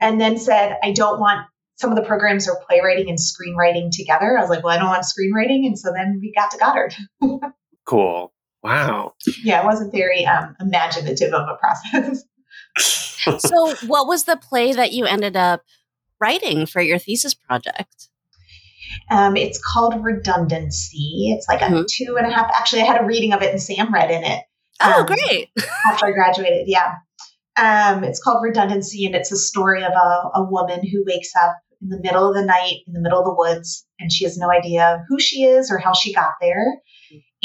[0.00, 4.36] And then said, I don't want some of the programs are playwriting and screenwriting together.
[4.38, 5.66] I was like, well, I don't want screenwriting.
[5.66, 6.94] And so then we got to Goddard.
[7.86, 8.32] cool.
[8.66, 9.14] Wow.
[9.44, 12.24] Yeah, it wasn't very um, imaginative of a process.
[13.38, 15.62] so, what was the play that you ended up
[16.20, 18.08] writing for your thesis project?
[19.08, 21.32] Um, it's called Redundancy.
[21.36, 21.76] It's like mm-hmm.
[21.76, 22.50] a two and a half.
[22.52, 24.42] Actually, I had a reading of it, and Sam read in it.
[24.82, 25.50] Oh, um, great!
[25.92, 26.94] after I graduated, yeah.
[27.56, 31.56] Um, it's called Redundancy, and it's a story of a, a woman who wakes up
[31.80, 34.36] in the middle of the night, in the middle of the woods, and she has
[34.36, 36.64] no idea who she is or how she got there.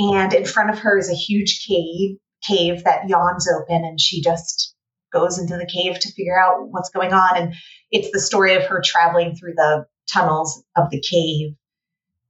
[0.02, 4.22] And in front of her is a huge cave, cave that yawns open, and she
[4.22, 4.76] just
[5.14, 7.38] goes into the cave to figure out what's going on.
[7.38, 7.54] And
[7.92, 11.56] it's the story of her traveling through the tunnels of the cave.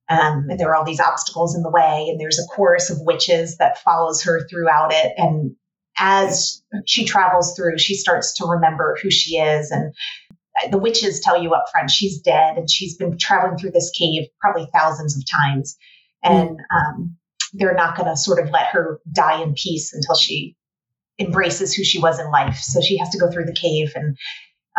[0.10, 2.98] Um, and there are all these obstacles in the way, and there's a chorus of
[3.00, 5.14] witches that follows her throughout it.
[5.16, 5.56] And
[5.98, 9.72] as she travels through, she starts to remember who she is.
[9.72, 9.94] And
[10.70, 14.28] the witches tell you up front she's dead, and she's been traveling through this cave
[14.42, 15.78] probably thousands of times.
[16.24, 17.16] And um,
[17.54, 20.56] they're not going to sort of let her die in peace until she
[21.20, 22.58] embraces who she was in life.
[22.58, 24.18] So she has to go through the cave and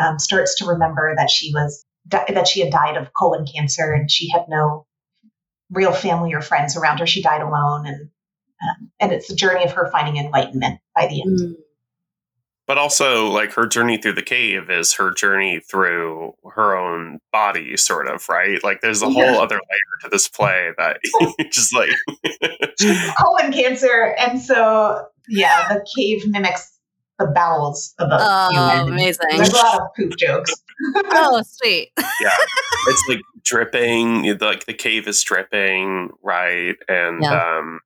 [0.03, 4.11] um, starts to remember that she was that she had died of colon cancer and
[4.11, 4.87] she had no
[5.71, 7.07] real family or friends around her.
[7.07, 8.11] She died alone, and
[8.63, 11.39] um, and it's the journey of her finding enlightenment by the end.
[11.39, 11.55] Mm.
[12.67, 17.77] But also, like her journey through the cave is her journey through her own body,
[17.77, 18.63] sort of, right?
[18.63, 19.33] Like there's a yeah.
[19.33, 20.99] whole other layer to this play that
[21.51, 21.91] just like
[23.19, 26.73] colon cancer, and so yeah, the cave mimics
[27.19, 28.95] the bowels of a oh, human.
[28.95, 29.27] Amazing.
[29.31, 30.53] There's a lot of poop jokes.
[30.97, 31.91] oh, sweet.
[31.99, 32.37] yeah.
[32.89, 36.77] It's like dripping, like the cave is dripping, right?
[36.89, 37.59] And yeah.
[37.59, 37.81] um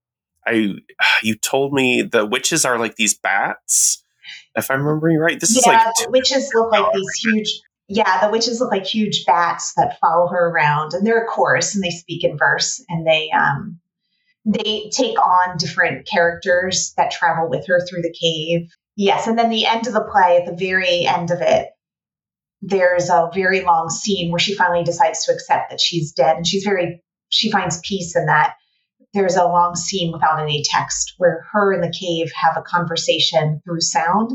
[0.47, 0.75] I
[1.23, 4.05] you told me the witches are like these bats.
[4.57, 8.25] If I'm remembering right, this yeah, is like the witches look like these huge yeah,
[8.25, 11.85] the witches look like huge bats that follow her around and they're a chorus and
[11.85, 13.79] they speak in verse and they um
[14.47, 18.69] they take on different characters that travel with her through the cave.
[18.95, 21.69] Yes, and then the end of the play, at the very end of it,
[22.63, 26.47] there's a very long scene where she finally decides to accept that she's dead, and
[26.47, 28.55] she's very she finds peace in that.
[29.15, 33.61] There's a long scene without any text where her and the cave have a conversation
[33.65, 34.33] through sound.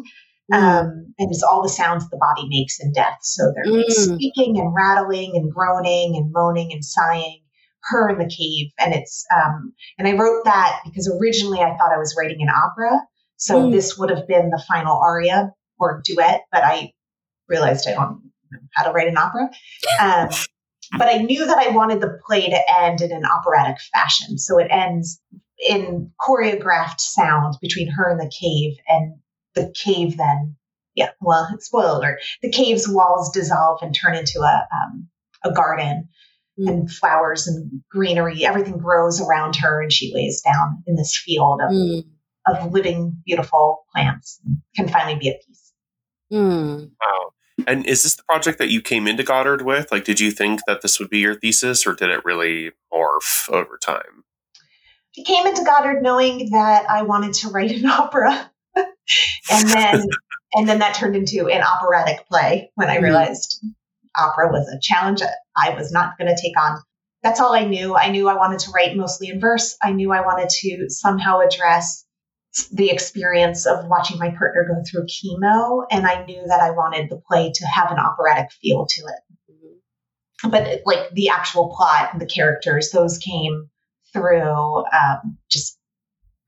[0.52, 0.58] Mm.
[0.58, 3.20] Um, and it's all the sounds the body makes in death.
[3.22, 3.90] So they're mm.
[3.90, 7.42] speaking and rattling and groaning and moaning and sighing
[7.84, 11.92] her in the cave and it's um and i wrote that because originally i thought
[11.92, 13.00] i was writing an opera
[13.38, 13.72] so mm.
[13.72, 16.92] this would have been the final aria or duet but i
[17.48, 19.50] realized i don't know how to write an opera
[20.00, 20.30] um,
[20.98, 24.58] but i knew that i wanted the play to end in an operatic fashion so
[24.58, 25.22] it ends
[25.68, 29.16] in choreographed sound between her and the cave and
[29.56, 30.56] the cave then
[30.96, 35.08] yeah well spoiler alert the cave's walls dissolve and turn into a um,
[35.44, 36.08] a garden
[36.60, 36.68] mm.
[36.68, 38.46] and flowers and greenery.
[38.46, 42.04] Everything grows around her, and she lays down in this field of, mm.
[42.48, 45.74] of living, beautiful plants and can finally be at peace.
[46.32, 46.92] Mm.
[47.02, 47.34] Wow.
[47.68, 49.92] And is this the project that you came into Goddard with?
[49.92, 53.50] Like, did you think that this would be your thesis, or did it really morph
[53.50, 54.24] over time?
[55.18, 60.06] I came into Goddard knowing that I wanted to write an opera, and then
[60.54, 63.04] and then that turned into an operatic play when I mm.
[63.04, 63.64] realized
[64.18, 65.22] opera was a challenge
[65.56, 66.82] I was not going to take on.
[67.24, 67.96] That's all I knew.
[67.96, 69.78] I knew I wanted to write mostly in verse.
[69.82, 72.06] I knew I wanted to somehow address
[72.72, 75.86] the experience of watching my partner go through chemo.
[75.90, 79.38] And I knew that I wanted the play to have an operatic feel to it.
[80.50, 83.70] But like the actual plot and the characters, those came
[84.12, 85.78] through um, just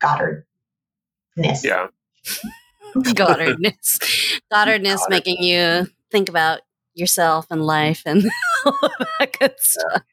[0.02, 1.64] Goddardness.
[1.64, 1.88] Yeah.
[3.14, 4.00] Goddardness.
[4.52, 5.10] Goddardness Goddard.
[5.10, 6.62] making you think about
[6.94, 8.24] yourself and life and
[8.66, 10.04] all of that good stuff.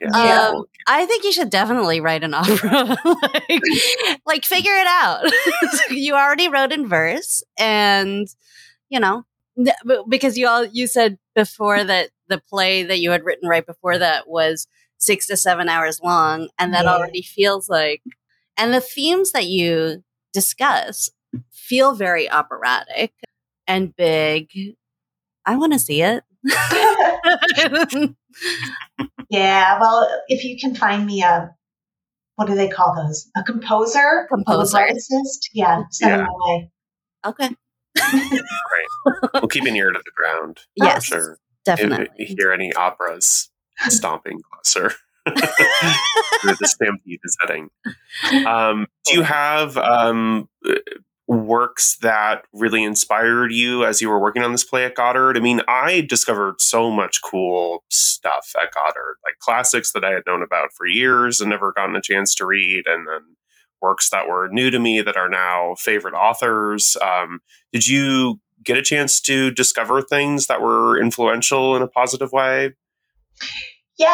[0.00, 0.48] Yeah.
[0.50, 2.96] Um, I think you should definitely write an opera.
[3.04, 3.62] like,
[4.26, 5.24] like, figure it out.
[5.90, 8.26] you already wrote in verse, and
[8.88, 9.24] you know,
[10.08, 13.98] because you all you said before that the play that you had written right before
[13.98, 14.66] that was
[14.98, 16.94] six to seven hours long, and that Yeah.
[16.94, 18.02] already feels like,
[18.56, 21.10] and the themes that you discuss
[21.50, 23.12] feel very operatic
[23.66, 24.48] and big.
[25.44, 26.22] I want to see it.
[29.30, 31.50] Yeah, well, if you can find me a,
[32.36, 33.28] what do they call those?
[33.36, 34.26] A composer?
[34.28, 34.76] Composer.
[34.78, 35.48] A lyricist?
[35.52, 36.16] Yeah, send Yeah.
[36.18, 36.70] them my way.
[37.26, 37.50] okay.
[39.34, 40.58] We'll keep an ear to the ground.
[40.78, 41.32] for Yes, sure.
[41.34, 41.38] If
[41.78, 42.08] definitely.
[42.18, 43.50] you hear any operas
[43.88, 44.94] stomping closer.
[45.24, 45.36] where
[46.58, 47.68] the stampede is heading.
[48.46, 50.72] Um, do you have um, uh,
[51.32, 55.36] works that really inspired you as you were working on this play at Goddard?
[55.36, 60.24] I mean, I discovered so much cool stuff at Goddard, like classics that I had
[60.26, 63.36] known about for years and never gotten a chance to read, and then
[63.80, 66.96] works that were new to me that are now favorite authors.
[67.02, 67.40] Um,
[67.72, 72.74] did you get a chance to discover things that were influential in a positive way?
[74.02, 74.08] Yeah,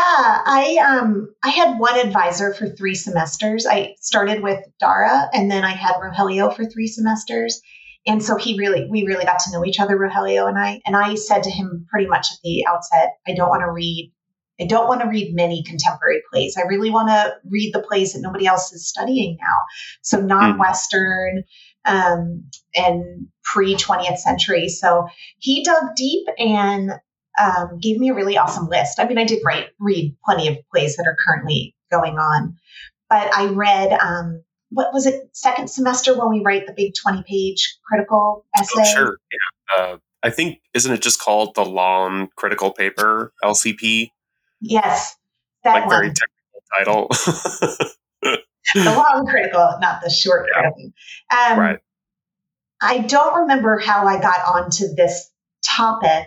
[0.44, 3.66] I um I had one advisor for three semesters.
[3.66, 7.62] I started with Dara and then I had Rogelio for three semesters.
[8.06, 10.82] And so he really we really got to know each other, Rogelio and I.
[10.84, 14.12] And I said to him pretty much at the outset, I don't want to read
[14.60, 16.58] I don't want to read many contemporary plays.
[16.58, 19.56] I really want to read the plays that nobody else is studying now.
[20.02, 21.44] So non-Western
[21.86, 24.68] um, and pre 20th century.
[24.68, 25.06] So
[25.38, 26.90] he dug deep and
[27.40, 28.98] um, gave me a really awesome list.
[29.00, 32.56] I mean, I did write read plenty of plays that are currently going on,
[33.08, 37.22] but I read um, what was it second semester when we write the big twenty
[37.22, 38.80] page critical essay.
[38.80, 39.16] Oh, sure.
[39.30, 39.82] Yeah.
[39.84, 44.10] Uh, I think isn't it just called the long Critical Paper (LCP)?
[44.60, 45.16] Yes,
[45.64, 47.08] that Like one, very technical title.
[48.74, 50.60] the long critical, not the short Yeah.
[50.60, 50.92] critical.
[51.30, 51.78] Um, right.
[52.80, 55.30] I don't remember how I got onto this
[55.64, 56.26] topic,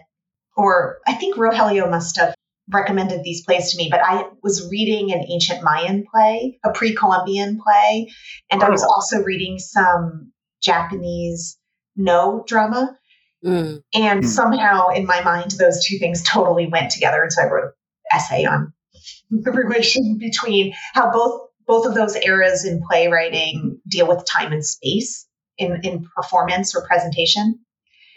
[0.61, 2.35] or I think Rogelio must have
[2.69, 6.93] recommended these plays to me, but I was reading an ancient Mayan play, a pre
[6.95, 8.09] Columbian play,
[8.49, 8.89] and I was Oh.
[8.93, 11.57] also reading some Japanese
[11.95, 12.97] Noh drama.
[13.43, 13.81] Mm.
[13.95, 14.29] And Hmm.
[14.29, 17.23] somehow in my mind, those two things totally went together.
[17.23, 17.71] And so I wrote an
[18.17, 18.71] essay on
[19.31, 24.65] the relation between how both both of those eras in playwriting deal with time and
[24.65, 25.25] space
[25.57, 27.59] in, in performance or presentation.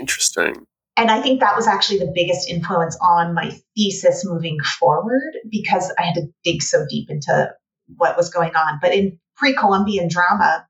[0.00, 0.66] Interesting.
[0.96, 5.92] And I think that was actually the biggest influence on my thesis moving forward because
[5.98, 7.52] I had to dig so deep into
[7.96, 8.78] what was going on.
[8.80, 10.66] But in pre Columbian drama,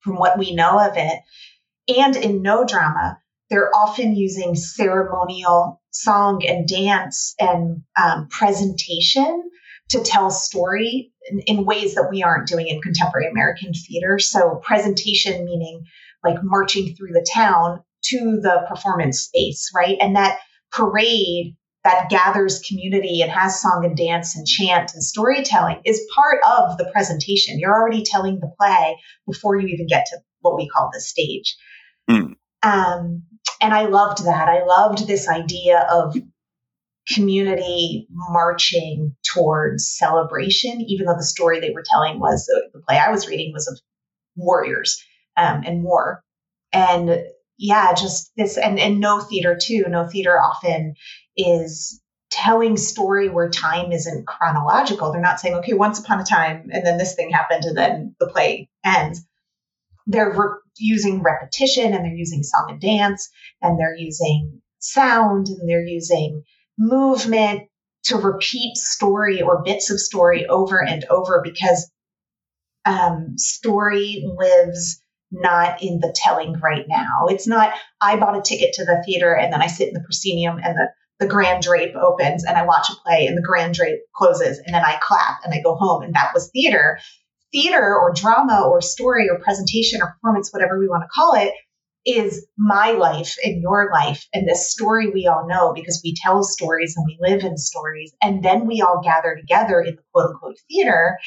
[0.00, 1.20] from what we know of it,
[1.88, 9.50] and in Noh drama, they're often using ceremonial song and dance and um, presentation
[9.88, 14.20] to tell story in, in ways that we aren't doing in contemporary American theater.
[14.20, 15.84] So, presentation meaning
[16.22, 19.96] like marching through the town to the performance space, right?
[20.00, 20.38] And that
[20.72, 26.40] parade that gathers community and has song and dance and chant and storytelling is part
[26.46, 27.58] of the presentation.
[27.58, 31.56] You're already telling the play before you even get to what we call the stage.
[32.08, 32.32] Hmm.
[32.62, 33.22] Um,
[33.62, 34.48] and I loved that.
[34.48, 36.14] I loved this idea of
[37.08, 43.10] community marching towards celebration, even though the story they were telling was the play I
[43.10, 43.80] was reading was of
[44.36, 45.02] warriors
[45.36, 46.22] um, and war.
[46.72, 47.24] And
[47.60, 49.84] yeah, just this, and, and Noh theater too.
[49.86, 50.94] Noh theater often
[51.36, 55.12] is telling story where time isn't chronological.
[55.12, 58.16] They're not saying, okay, once upon a time, and then this thing happened, and then
[58.18, 59.20] the play ends.
[60.06, 63.28] They're re- using repetition, and they're using song and dance,
[63.60, 66.42] and they're using sound, and they're using
[66.78, 67.68] movement
[68.04, 71.90] to repeat story or bits of story over and over because
[72.86, 77.26] um, story lives not in the telling right now.
[77.28, 80.00] It's not, I bought a ticket to the theater and then I sit in the
[80.00, 80.88] proscenium and the,
[81.20, 84.74] the grand drape opens and I watch a play and the grand drape closes and
[84.74, 86.98] then I clap and I go home and that was theater.
[87.52, 91.52] Theater or drama or story or presentation or performance, whatever we want to call it,
[92.06, 96.42] is my life and your life and this story we all know because we tell
[96.42, 98.14] stories and we live in stories.
[98.22, 101.18] And then we all gather together in the quote unquote theater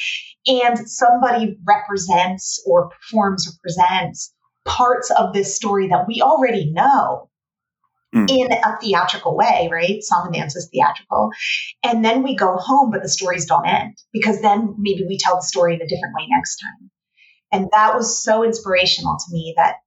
[0.47, 4.33] and somebody represents or performs or presents
[4.65, 7.29] parts of this story that we already know
[8.13, 8.29] Mm.
[8.29, 10.03] in a theatrical way, right?
[10.03, 11.31] Song and dance is theatrical.
[11.83, 15.37] And then we go home, but the stories don't end because then maybe we tell
[15.37, 16.91] the story in a different way next time.
[17.51, 19.77] And that was so inspirational to me that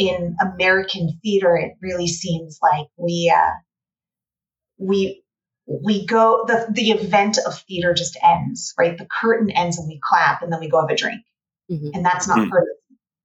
[0.00, 3.52] in American theater, it really seems like we, uh,
[4.78, 5.22] we,
[5.66, 8.98] we go the the event of theater just ends, right?
[8.98, 11.22] The curtain ends and we clap and then we go have a drink.
[11.70, 11.90] Mm-hmm.
[11.94, 12.50] And that's not mm-hmm.
[12.50, 12.68] part of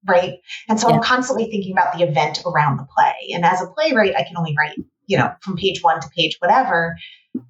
[0.07, 0.35] right?
[0.69, 0.95] And so yeah.
[0.95, 3.33] I'm constantly thinking about the event around the play.
[3.33, 6.37] And as a playwright, I can only write, you know, from page one to page
[6.39, 6.95] whatever,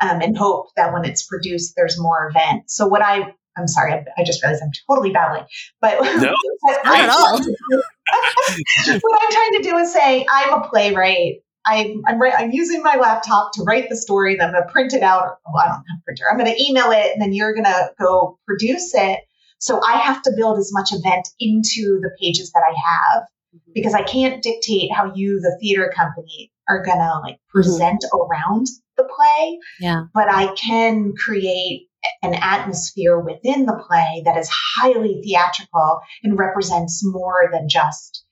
[0.01, 2.69] um, and hope that when it's produced, there's more event.
[2.71, 5.45] So what I I'm sorry, I, I just realized I'm totally babbling,
[5.81, 6.33] but no,
[6.83, 7.39] not at all.
[7.39, 11.35] what I'm trying to do is say I'm a playwright.
[11.65, 14.35] I'm I'm, I'm using my laptop to write the story.
[14.35, 15.23] Then I'm going to print it out.
[15.23, 16.25] Or, well, I don't have a printer.
[16.29, 19.21] I'm going to email it, and then you're going to go produce it.
[19.59, 23.71] So I have to build as much event into the pages that I have mm-hmm.
[23.73, 27.59] because I can't dictate how you, the theater company, are going to like mm-hmm.
[27.59, 28.31] present mm-hmm.
[28.31, 29.59] around the play.
[29.79, 30.03] Yeah.
[30.13, 31.87] But I can create
[32.21, 38.25] an atmosphere within the play that is highly theatrical and represents more than just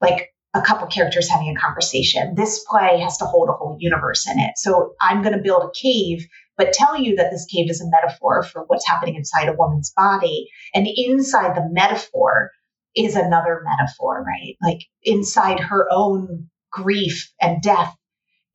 [0.00, 2.34] like a couple characters having a conversation.
[2.34, 4.52] This play has to hold a whole universe in it.
[4.56, 6.26] So I'm going to build a cave
[6.56, 9.92] but tell you that this cave is a metaphor for what's happening inside a woman's
[9.96, 10.48] body.
[10.74, 12.50] And inside the metaphor
[12.94, 14.56] is another metaphor, right?
[14.62, 17.96] Like inside her own grief and death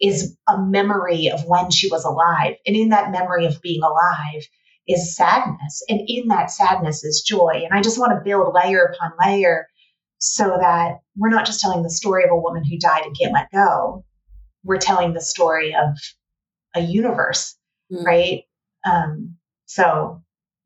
[0.01, 2.55] is a memory of when she was alive.
[2.65, 4.43] And in that memory of being alive
[4.87, 5.83] is sadness.
[5.89, 7.63] And in that sadness is joy.
[7.63, 9.67] And I just want to build layer upon layer
[10.19, 13.33] so that we're not just telling the story of a woman who died and can't
[13.33, 14.03] let go.
[14.63, 15.97] We're telling the story of
[16.75, 17.57] a universe
[17.91, 18.03] mm.
[18.03, 18.43] right?
[18.85, 19.35] Um,
[19.65, 20.21] so,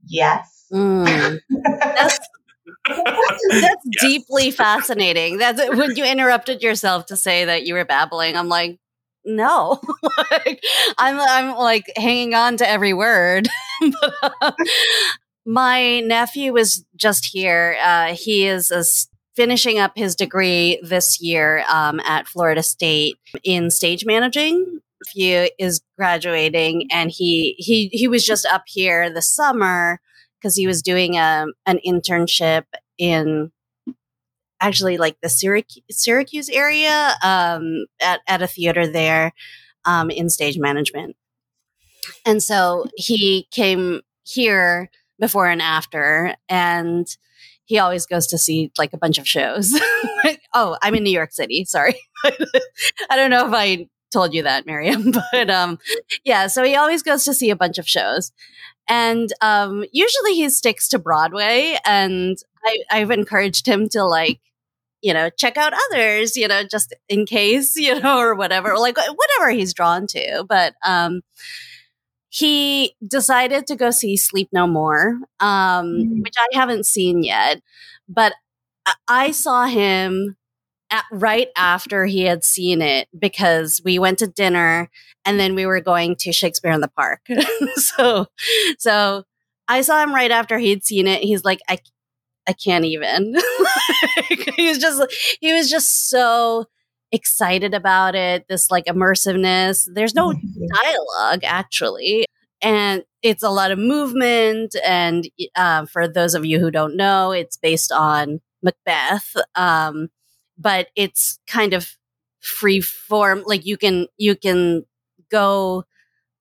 [0.05, 0.67] yes.
[0.71, 1.39] Mm.
[1.49, 2.19] That's,
[2.87, 5.37] that's deeply fascinating.
[5.37, 8.35] That's when you interrupted yourself to say that you were babbling.
[8.35, 8.79] I'm like,
[9.25, 9.79] no,
[10.31, 10.61] like,
[10.97, 13.47] I'm I'm like hanging on to every word.
[14.21, 14.51] uh,
[15.45, 17.77] my nephew was just here.
[17.81, 18.83] Uh, he is a,
[19.35, 25.81] finishing up his degree this year um, at Florida State in stage managing nephew is
[25.97, 29.99] graduating and he he he was just up here this summer
[30.39, 32.63] because he was doing a um, an internship
[32.97, 33.51] in
[34.61, 39.33] actually like the Syracuse, Syracuse area um, at, at a theater there
[39.85, 41.15] um, in stage management.
[42.25, 44.89] And so he came here
[45.19, 47.07] before and after, and
[47.65, 49.71] he always goes to see like a bunch of shows.
[50.53, 51.65] oh, I'm in New York City.
[51.65, 51.95] Sorry.
[52.25, 55.11] I don't know if I told you that, Miriam.
[55.31, 55.79] but um,
[56.23, 58.31] yeah, so he always goes to see a bunch of shows.
[58.87, 61.77] And um, usually he sticks to Broadway.
[61.85, 64.39] And I, I've encouraged him to like,
[65.01, 68.97] you know, check out others, you know, just in case, you know, or whatever, like
[68.97, 70.45] whatever he's drawn to.
[70.47, 71.21] But um,
[72.29, 76.21] he decided to go see Sleep No More, um, mm-hmm.
[76.21, 77.61] which I haven't seen yet.
[78.07, 78.33] But
[79.07, 80.37] I saw him
[80.91, 84.89] at, right after he had seen it because we went to dinner
[85.25, 87.21] and then we were going to Shakespeare in the Park.
[87.75, 88.27] so,
[88.77, 89.23] so
[89.67, 91.23] I saw him right after he'd seen it.
[91.23, 91.77] He's like, I,
[92.47, 93.35] I can't even.
[94.55, 96.65] he was just, he was just so
[97.11, 98.45] excited about it.
[98.47, 99.87] This like immersiveness.
[99.93, 100.65] There's no mm-hmm.
[100.83, 102.25] dialogue actually.
[102.61, 104.75] And it's a lot of movement.
[104.85, 109.35] And uh, for those of you who don't know, it's based on Macbeth.
[109.55, 110.09] Um,
[110.57, 111.97] but it's kind of
[112.39, 113.43] free form.
[113.45, 114.85] Like you can, you can
[115.31, 115.85] go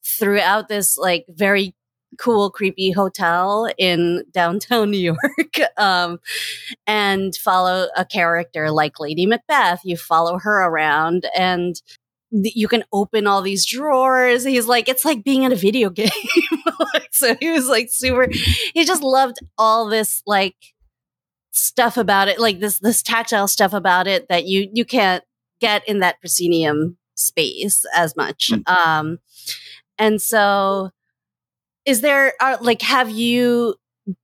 [0.05, 1.75] throughout this like very
[2.21, 6.19] cool, creepy hotel in downtown New York um,
[6.87, 9.81] and follow a character like Lady Macbeth.
[9.85, 11.81] You follow her around and
[12.33, 14.45] th- you can open all these drawers.
[14.45, 16.11] He's like, it's like being in a video game.
[17.11, 18.29] so he was like super,
[18.75, 20.57] he just loved all this like
[21.53, 25.25] stuff about it, like this this tactile stuff about it that you you can't
[25.61, 28.51] get in that proscenium space as much.
[28.53, 28.73] Mm-hmm.
[28.73, 29.19] Um,
[29.99, 30.91] and so,
[31.91, 33.75] is there are, like have you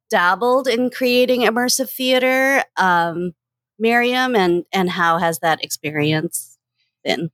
[0.08, 3.32] dabbled in creating immersive theater, um,
[3.78, 6.56] Miriam, and and how has that experience
[7.04, 7.30] been?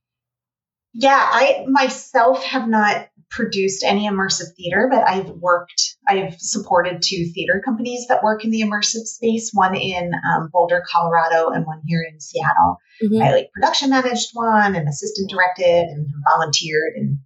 [0.93, 7.25] Yeah, I myself have not produced any immersive theater, but I've worked, I've supported two
[7.33, 11.81] theater companies that work in the immersive space, one in um, Boulder, Colorado, and one
[11.87, 12.77] here in Seattle.
[13.03, 13.23] Mm-hmm.
[13.23, 17.19] I like production managed one and assistant directed and volunteered and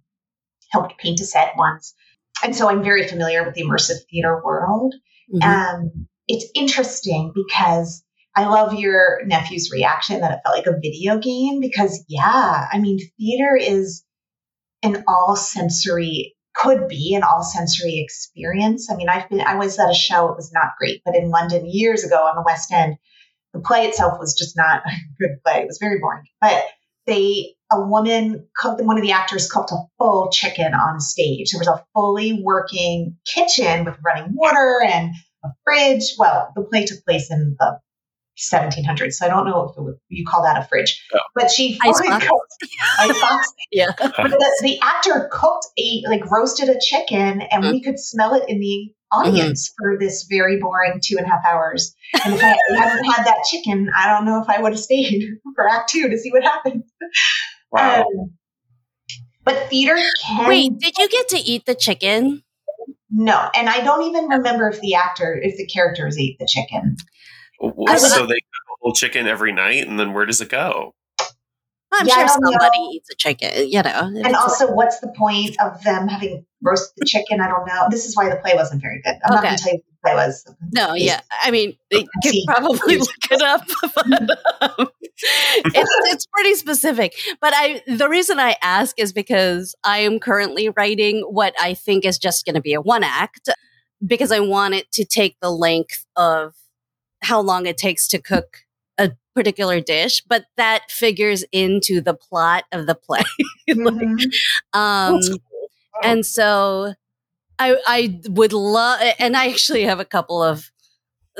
[0.70, 1.94] helped paint a set once.
[2.42, 4.94] And so I'm very familiar with the immersive theater world.
[5.32, 5.48] Mm-hmm.
[5.48, 8.04] Um, it's interesting because
[8.36, 12.78] I love your nephew's reaction that it felt like a video game because, yeah, I
[12.78, 14.04] mean, theater is
[14.82, 18.90] an all sensory could be an all sensory experience.
[18.90, 21.30] I mean, I've been I was at a show, it was not great, but in
[21.30, 22.96] London years ago on the West End,
[23.52, 25.60] the play itself was just not a good play.
[25.60, 26.24] It was very boring.
[26.40, 26.64] But
[27.06, 31.50] they a woman cooked, one of the actors cooked a full chicken on stage.
[31.50, 35.14] There was a fully working kitchen with running water and
[35.44, 36.14] a fridge.
[36.18, 37.78] Well, the play took place in the
[38.38, 41.04] 1700s, so I don't know if would, you call that a fridge.
[41.14, 41.18] Oh.
[41.34, 42.56] But she fully ice cooked
[42.98, 43.52] ice box.
[43.72, 43.92] yeah.
[43.98, 47.72] But the, the, actor cooked a like roasted a chicken, and mm.
[47.72, 49.74] we could smell it in the audience mm-hmm.
[49.94, 51.94] for this very boring two and a half hours.
[52.24, 55.24] And if I hadn't had that chicken, I don't know if I would have stayed
[55.54, 56.84] for Act Two to see what happened.
[57.70, 58.02] Wow.
[58.02, 58.30] Um,
[59.44, 59.96] but theater
[60.26, 60.48] can.
[60.48, 62.42] Wait, did you get to eat the chicken?
[63.10, 66.96] No, and I don't even remember if the actor, if the characters ate the chicken.
[67.60, 70.94] So they cook a whole chicken every night, and then where does it go?
[71.92, 72.90] I'm yeah, sure somebody know.
[72.92, 74.12] eats a chicken, you know.
[74.24, 77.40] And also, like, what's the point of them having roasted chicken?
[77.40, 77.86] I don't know.
[77.90, 79.14] This is why the play wasn't very good.
[79.24, 79.34] I'm okay.
[79.34, 80.54] not going to tell you what the play was.
[80.72, 81.20] No, yeah.
[81.42, 83.66] I mean, you could probably look it up.
[83.94, 84.88] But, um,
[85.20, 87.12] it's, it's pretty specific.
[87.40, 92.04] But I, the reason I ask is because I am currently writing what I think
[92.04, 93.48] is just going to be a one act
[94.06, 96.54] because I want it to take the length of
[97.22, 98.58] how long it takes to cook
[99.38, 103.22] particular dish, but that figures into the plot of the play.
[103.70, 104.78] mm-hmm.
[104.78, 105.38] um, cool.
[106.02, 106.94] And so
[107.56, 110.72] I, I would love, and I actually have a couple of,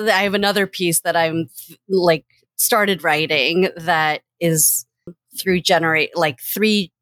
[0.00, 1.48] I have another piece that I'm
[1.88, 2.24] like
[2.54, 4.86] started writing that is
[5.40, 6.92] through generate like three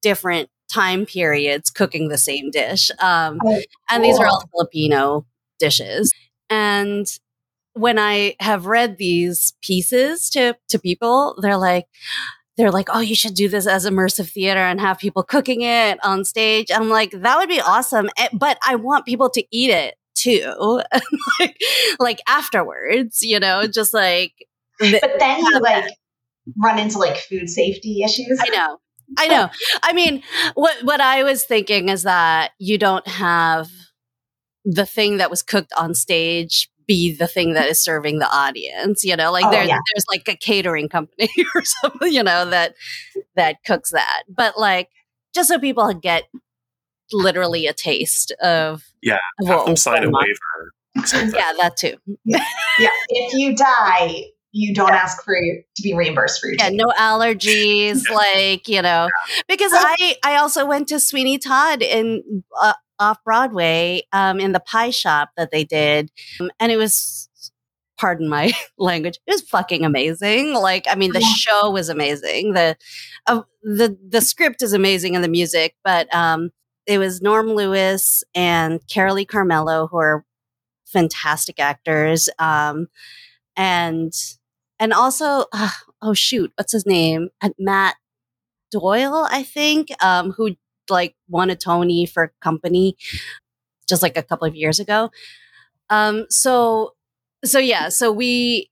[0.00, 2.90] different time periods cooking the same dish.
[3.00, 3.60] Um, oh,
[3.90, 5.26] and these are all Filipino
[5.58, 6.10] dishes.
[6.48, 7.06] And
[7.74, 11.86] when I have read these pieces to, to people, they're like,
[12.56, 15.98] they're like, oh, you should do this as immersive theater and have people cooking it
[16.04, 16.68] on stage.
[16.72, 18.10] I'm like, that would be awesome.
[18.18, 20.82] Eh, but I want people to eat it too,
[21.40, 21.56] like,
[21.98, 24.32] like afterwards, you know, just like.
[24.78, 25.90] But then you like
[26.62, 28.38] run into like food safety issues.
[28.40, 28.78] I know.
[29.18, 29.50] I know.
[29.82, 30.22] I mean,
[30.54, 33.68] what what I was thinking is that you don't have
[34.64, 39.02] the thing that was cooked on stage be the thing that is serving the audience
[39.04, 39.78] you know like oh, there, yeah.
[39.94, 42.74] there's like a catering company or something you know that
[43.36, 44.24] that cooks that.
[44.28, 44.90] But like
[45.34, 46.24] just so people get
[47.12, 50.72] literally a taste of yeah of have them sign a waiver
[51.34, 51.76] yeah that.
[51.76, 51.96] too.
[52.24, 52.44] Yeah.
[52.78, 52.88] yeah.
[53.08, 54.24] If you die
[54.54, 54.96] you don't yeah.
[54.96, 59.08] ask for to be reimbursed for your yeah no allergies like you know
[59.48, 64.60] because i i also went to sweeney todd in uh, off Broadway um, in the
[64.60, 66.10] pie shop that they did.
[66.40, 67.28] Um, and it was,
[67.98, 70.54] pardon my language, it was fucking amazing.
[70.54, 71.34] Like, I mean, the yeah.
[71.36, 72.52] show was amazing.
[72.54, 72.76] The,
[73.26, 76.50] uh, the, the script is amazing and the music, but um,
[76.86, 80.24] it was Norm Lewis and Carolee Carmello, who are
[80.86, 82.28] fantastic actors.
[82.38, 82.86] Um,
[83.56, 84.12] and,
[84.78, 87.30] and also, uh, oh shoot, what's his name?
[87.58, 87.96] Matt
[88.72, 90.56] Doyle, I think, um, who
[90.88, 92.96] like won a Tony for company
[93.88, 95.10] just like a couple of years ago.
[95.90, 96.94] Um, so,
[97.44, 98.70] so yeah, so we,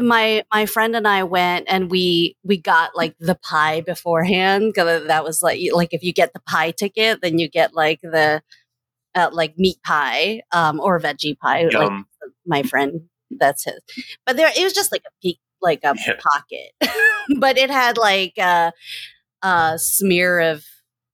[0.00, 5.06] my my friend and I went and we we got like the pie beforehand because
[5.08, 8.40] that was like like if you get the pie ticket then you get like the
[9.16, 11.72] uh, like meat pie um, or veggie pie Yum.
[11.72, 13.00] like my friend
[13.38, 13.80] that's his
[14.24, 16.14] but there it was just like a peak like a yeah.
[16.20, 16.92] pocket
[17.38, 18.72] but it had like a,
[19.42, 20.64] a smear of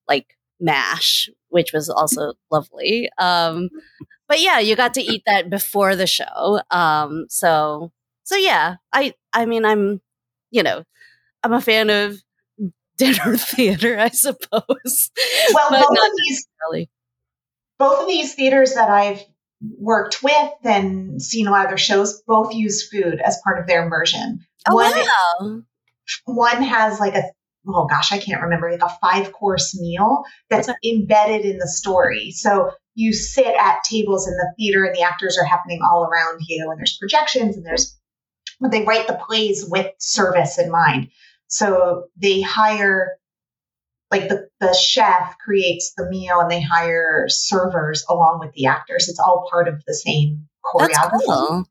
[0.08, 3.08] like mash, which was also lovely.
[3.18, 3.68] Um,
[4.28, 6.60] but yeah, you got to eat that before the show.
[6.70, 7.92] Um, so
[8.24, 10.00] so yeah, I I mean I'm
[10.50, 10.84] you know
[11.42, 12.16] I'm a fan of
[12.96, 15.10] dinner theater, I suppose.
[15.52, 16.90] Well, both of these really.
[17.78, 19.22] both of these theaters that I've
[19.78, 23.66] worked with and seen a lot of their shows both use food as part of
[23.66, 24.40] their immersion.
[24.68, 25.62] Oh, one, wow.
[26.24, 27.24] one has like a
[27.68, 32.30] oh gosh, I can't remember, like a five course meal that's embedded in the story.
[32.30, 36.40] So you sit at tables in the theater and the actors are happening all around
[36.46, 37.98] you and there's projections and there's,
[38.60, 41.08] but they write the plays with service in mind.
[41.48, 43.18] So they hire,
[44.10, 49.08] like the, the chef creates the meal and they hire servers along with the actors.
[49.08, 51.26] It's all part of the same choreography.
[51.26, 51.66] Cool.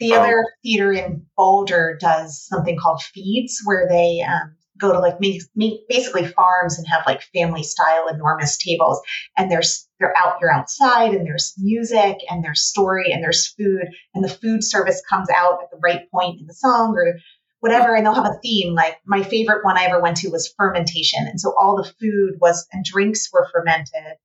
[0.00, 5.20] The other theater in Boulder does something called feeds where they um, go to like
[5.20, 9.00] me, me, basically farms and have like family style enormous tables.
[9.36, 13.88] And there's they're out you're outside and there's music and there's story and there's food.
[14.14, 17.18] And the food service comes out at the right point in the song or
[17.60, 17.94] whatever.
[17.94, 18.74] And they'll have a theme.
[18.74, 21.26] Like my favorite one i ever went to was fermentation.
[21.26, 24.18] And so all the food was and drinks were fermented.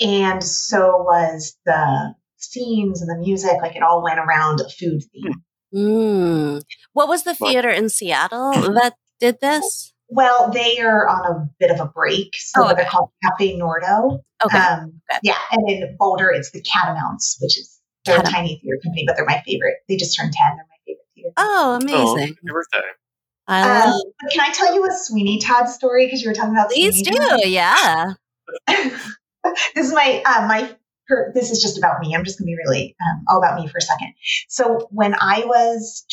[0.00, 3.56] And so was the scenes and the music.
[3.60, 5.42] Like it all went around a food theme.
[5.74, 6.62] Mm.
[6.92, 9.92] what was the theater in seattle that did this?
[10.08, 12.74] Well, they are on a bit of a break, so Oh, okay.
[12.76, 14.20] they're called Cafe Nordo.
[14.44, 14.58] Okay.
[14.58, 15.18] Um, Okay.
[15.22, 19.16] Yeah, and in Boulder, it's the Catamounts, which is they're a tiny theater company, but
[19.16, 19.74] they're my favorite.
[19.88, 20.56] They just turned ten.
[20.56, 21.32] They're my favorite theater.
[21.36, 21.74] oh, Oh,
[22.12, 22.34] amazing.
[22.34, 22.86] happy birthday.
[23.48, 26.06] I Um, love but can I tell you a Sweeney Todd story?
[26.06, 27.40] Because you were talking about Please Sweeney Todd.
[27.42, 27.48] do.
[27.50, 28.12] Yeah.
[28.68, 30.76] this is my uh, my
[31.08, 32.14] per, this is just about me.
[32.14, 34.14] I'm just going to be really um, all about me for a second.
[34.48, 36.04] So when I was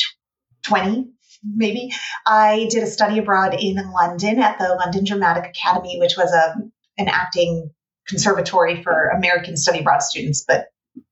[0.66, 1.10] 20,
[1.44, 1.92] maybe
[2.26, 6.54] I did a study abroad in London at the London Dramatic Academy, which was a
[6.96, 7.70] an acting
[8.06, 10.66] conservatory for American study abroad students, but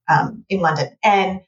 [0.08, 0.96] um, in London.
[1.02, 1.40] And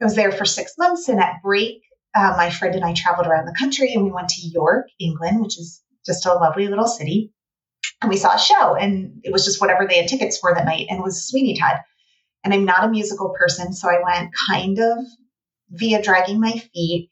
[0.00, 1.08] I was there for six months.
[1.08, 1.82] And at break,
[2.14, 5.40] uh, my friend and I traveled around the country, and we went to York, England,
[5.40, 7.32] which is just a lovely little city
[8.00, 10.64] and we saw a show and it was just whatever they had tickets for that
[10.64, 11.78] night and it was Sweeney Todd.
[12.44, 14.98] And I'm not a musical person, so I went kind of
[15.70, 17.10] via dragging my feet.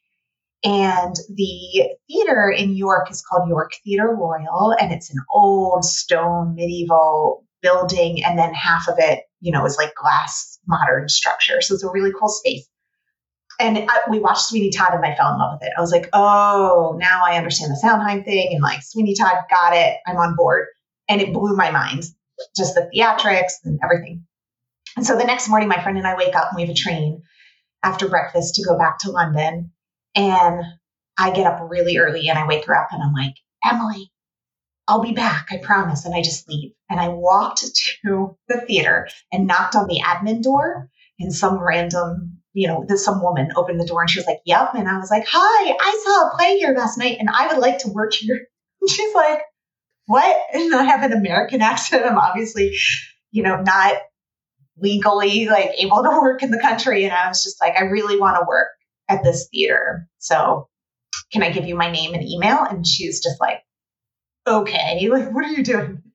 [0.65, 6.55] And the theater in York is called York Theater Royal, and it's an old stone
[6.55, 11.61] medieval building, and then half of it, you know, is like glass modern structure.
[11.61, 12.67] So it's a really cool space.
[13.59, 15.73] And I, we watched Sweeney Todd, and I fell in love with it.
[15.77, 19.75] I was like, oh, now I understand the Sondheim thing, and like Sweeney Todd, got
[19.75, 19.99] it.
[20.07, 20.67] I'm on board
[21.09, 22.05] and it blew my mind
[22.57, 24.25] just the theatrics and everything
[24.97, 26.75] and so the next morning my friend and i wake up and we have a
[26.75, 27.23] train
[27.83, 29.73] after breakfast to go back to london
[30.17, 30.63] and
[31.19, 34.11] i get up really early and i wake her up and i'm like emily
[34.89, 37.65] i'll be back i promise and i just leave and i walked
[38.05, 40.91] to the theater and knocked on the admin door
[41.21, 44.41] and some random you know there's some woman opened the door and she was like
[44.45, 47.47] yep and i was like hi i saw a play here last night and i
[47.47, 48.47] would like to work here
[48.81, 49.41] and she's like
[50.07, 50.37] what?
[50.53, 52.05] And I have an American accent.
[52.07, 52.77] I'm obviously,
[53.31, 53.97] you know, not
[54.79, 57.05] legally like able to work in the country.
[57.05, 58.69] And I was just like, I really want to work
[59.09, 60.09] at this theater.
[60.19, 60.69] So
[61.33, 62.63] can I give you my name and email?
[62.63, 63.63] And she's just like,
[64.47, 66.03] okay, like, what are you doing?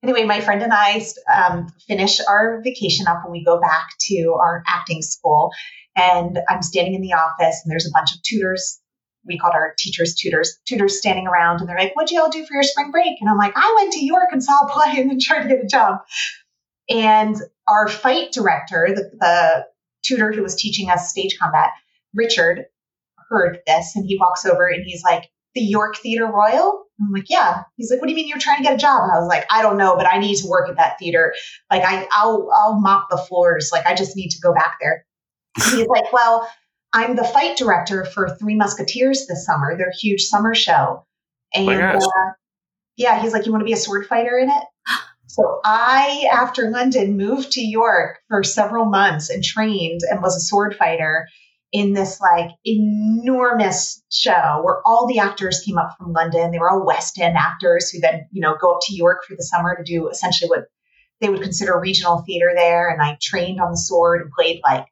[0.00, 4.36] Anyway, my friend and I um, finish our vacation up when we go back to
[4.40, 5.50] our acting school.
[5.96, 8.80] And I'm standing in the office, and there's a bunch of tutors
[9.28, 12.54] we called our teachers tutors tutors standing around and they're like what'd y'all do for
[12.54, 15.10] your spring break and i'm like i went to york and saw a play and
[15.10, 15.98] then tried to get a job
[16.88, 17.36] and
[17.66, 19.66] our fight director the, the
[20.02, 21.70] tutor who was teaching us stage combat
[22.14, 22.64] richard
[23.28, 26.84] heard this and he walks over and he's like the york theater royal?
[27.00, 27.62] I'm like yeah.
[27.76, 29.08] He's like what do you mean you're trying to get a job?
[29.12, 31.34] I was like i don't know but i need to work at that theater.
[31.70, 33.70] Like I, i'll i'll mop the floors.
[33.72, 35.04] Like i just need to go back there.
[35.56, 36.48] He's like well
[36.92, 41.04] I'm the fight director for Three Musketeers this summer, their huge summer show.
[41.54, 42.00] And uh,
[42.96, 44.64] yeah, he's like, You want to be a sword fighter in it?
[45.30, 50.40] So I, after London, moved to York for several months and trained and was a
[50.40, 51.28] sword fighter
[51.72, 56.50] in this like enormous show where all the actors came up from London.
[56.50, 59.36] They were all West End actors who then, you know, go up to York for
[59.36, 60.64] the summer to do essentially what
[61.20, 62.88] they would consider regional theater there.
[62.90, 64.86] And I trained on the sword and played like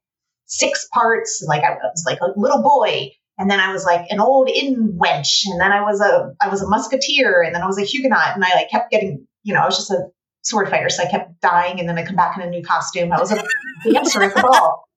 [0.46, 1.44] six parts.
[1.46, 4.98] Like I was like a little boy, and then I was like an old inn
[5.00, 7.84] wench, and then I was a I was a musketeer, and then I was a
[7.84, 10.08] Huguenot, and I like kept getting you know I was just a
[10.42, 13.12] sword fighter, so I kept dying, and then I come back in a new costume.
[13.12, 13.42] I was a
[13.92, 14.88] dancer at the ball.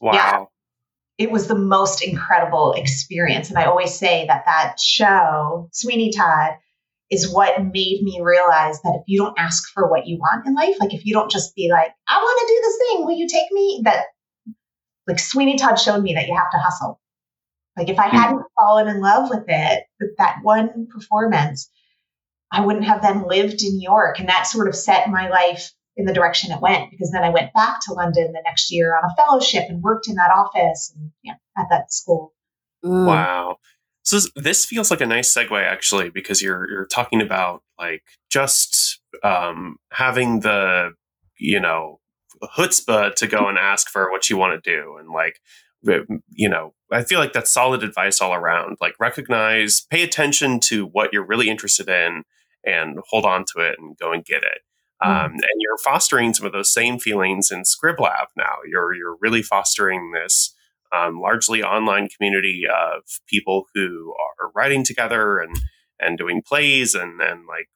[0.00, 0.12] Wow.
[0.12, 0.44] Yeah.
[1.20, 6.52] It was the most incredible experience, and I always say that that show Sweeney Todd
[7.10, 10.54] is what made me realize that if you don't ask for what you want in
[10.54, 13.18] life, like if you don't just be like, I want to do this thing, will
[13.18, 13.82] you take me?
[13.84, 14.06] That
[15.06, 16.98] like Sweeney Todd showed me that you have to hustle.
[17.76, 18.16] Like if I hmm.
[18.16, 21.68] hadn't fallen in love with it, with that one performance,
[22.50, 24.20] I wouldn't have then lived in New York.
[24.20, 27.30] And that sort of set my life in the direction it went because then I
[27.30, 30.92] went back to London the next year on a fellowship and worked in that office
[30.96, 32.32] and yeah, at that school.
[32.84, 33.06] Mm.
[33.06, 33.56] Wow.
[34.02, 38.02] So this- this feels like a nice segue actually because you're you're talking about like
[38.30, 40.92] just um, having the
[41.38, 42.00] you know
[42.56, 45.38] chutzpah to go and ask for what you want to do and like
[46.30, 48.78] you know I feel like that's solid advice all around.
[48.80, 52.24] Like recognize, pay attention to what you're really interested in,
[52.64, 54.60] and hold on to it and go and get it.
[55.02, 58.56] Um, and you're fostering some of those same feelings in Scriblab now.
[58.68, 60.54] You're you're really fostering this
[60.94, 65.60] um, largely online community of people who are writing together and
[65.98, 67.68] and doing plays and and like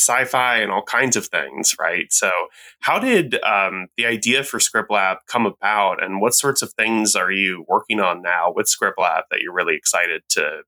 [0.00, 2.12] sci-fi and all kinds of things, right?
[2.12, 2.30] So,
[2.80, 7.30] how did um, the idea for Scriblab come about, and what sorts of things are
[7.30, 10.62] you working on now with Scriblab that you're really excited to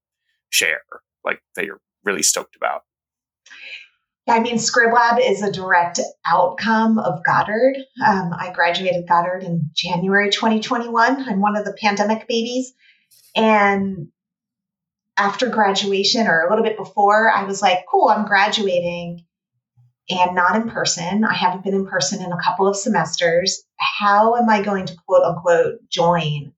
[0.51, 0.83] share,
[1.25, 2.83] like that you're really stoked about?
[4.29, 7.77] I mean, Scriblab is a direct outcome of Goddard.
[8.07, 11.29] Um, I graduated Goddard in January 2021.
[11.29, 12.73] I'm one of the pandemic babies.
[13.35, 14.09] And
[15.17, 19.25] after graduation or a little bit before, I was like, cool, I'm graduating
[20.09, 21.25] and not in person.
[21.25, 23.63] I haven't been in person in a couple of semesters.
[23.77, 26.53] How am I going to quote unquote join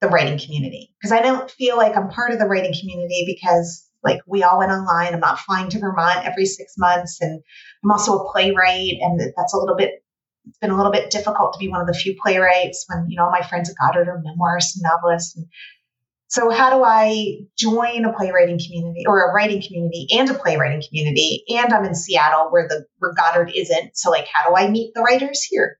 [0.00, 0.94] the writing community?
[0.98, 4.58] Because I don't feel like I'm part of the writing community because like we all
[4.58, 5.14] went online.
[5.14, 7.20] I'm not flying to Vermont every six months.
[7.20, 7.42] And
[7.82, 8.96] I'm also a playwright.
[9.00, 10.04] And that's a little bit,
[10.46, 13.16] it's been a little bit difficult to be one of the few playwrights when, you
[13.16, 15.36] know, my friends at Goddard are memoirists and novelists.
[15.36, 15.46] And
[16.28, 20.82] so how do I join a playwriting community or a writing community and a playwriting
[20.86, 21.42] community?
[21.48, 23.96] And I'm in Seattle where the where Goddard isn't.
[23.96, 25.78] So like how do I meet the writers here?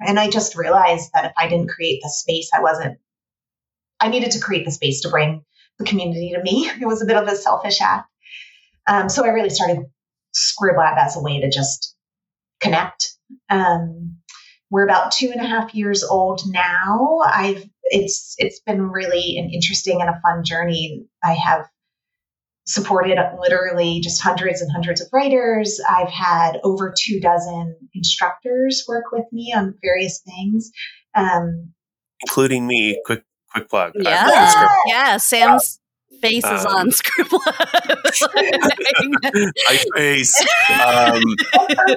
[0.00, 2.98] And I just realized that if I didn't create the space, I wasn't
[3.98, 5.44] I needed to create the space to bring
[5.78, 6.70] the community to me.
[6.80, 8.08] It was a bit of a selfish act.
[8.86, 9.78] Um, so I really started
[10.34, 11.94] Scriblab as a way to just
[12.60, 13.14] connect.
[13.50, 14.18] Um,
[14.70, 17.20] we're about two and a half years old now.
[17.24, 21.06] I've it's it's been really an interesting and a fun journey.
[21.22, 21.66] I have
[22.66, 25.80] supported literally just hundreds and hundreds of writers.
[25.88, 30.72] I've had over two dozen instructors work with me on various things,
[31.14, 31.72] um,
[32.20, 33.00] including me.
[33.06, 33.22] Quick
[33.56, 33.92] quick plug.
[33.96, 35.16] Yeah, yeah.
[35.16, 35.80] Sam's
[36.20, 37.38] face um, is on Scribble.
[39.66, 40.40] My face.
[40.70, 41.22] Um,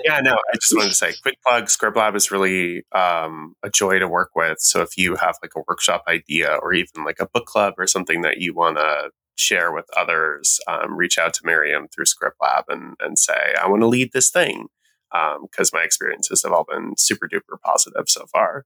[0.06, 1.66] yeah, no, I just wanted to say, quick plug.
[1.66, 4.60] Scriblab is really um, a joy to work with.
[4.60, 7.88] So if you have like a workshop idea or even like a book club or
[7.88, 12.64] something that you want to share with others, um, reach out to Miriam through Scriblab
[12.68, 14.68] and, and say, I want to lead this thing.
[15.12, 18.66] Because um, my experiences have all been super duper positive so far.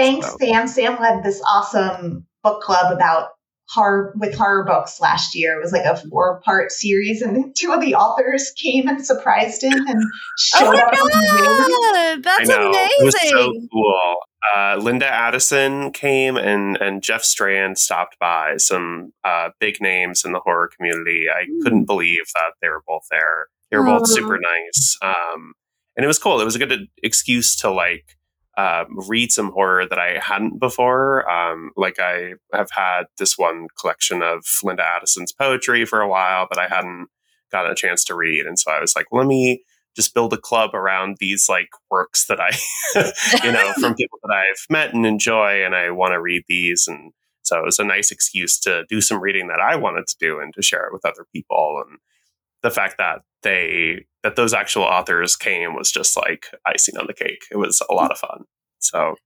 [0.00, 0.36] Thanks, so.
[0.40, 0.66] Sam.
[0.66, 3.28] Sam led this awesome book club about
[3.68, 5.56] horror with horror books last year.
[5.56, 9.62] It was like a four part series, and two of the authors came and surprised
[9.62, 10.02] him and
[10.38, 10.92] showed oh up.
[10.92, 12.90] God, that's amazing!
[12.98, 14.16] It was so cool.
[14.56, 18.54] Uh, Linda Addison came and and Jeff Strand stopped by.
[18.56, 21.26] Some uh, big names in the horror community.
[21.28, 21.62] I mm.
[21.62, 23.48] couldn't believe that they were both there.
[23.70, 25.52] They were both super nice, um,
[25.94, 26.40] and it was cool.
[26.40, 28.16] It was a good excuse to like
[28.56, 31.28] um, read some horror that I hadn't before.
[31.30, 36.46] Um, like I have had this one collection of Linda Addison's poetry for a while,
[36.48, 37.08] but I hadn't
[37.52, 39.62] gotten a chance to read, and so I was like, let me
[39.96, 42.50] just build a club around these like works that I,
[43.44, 46.86] you know, from people that I've met and enjoy, and I want to read these,
[46.86, 50.16] and so it was a nice excuse to do some reading that I wanted to
[50.20, 51.98] do and to share it with other people, and
[52.62, 57.14] the fact that they that those actual authors came was just like icing on the
[57.14, 57.44] cake.
[57.50, 58.44] It was a lot of fun.
[58.78, 59.16] So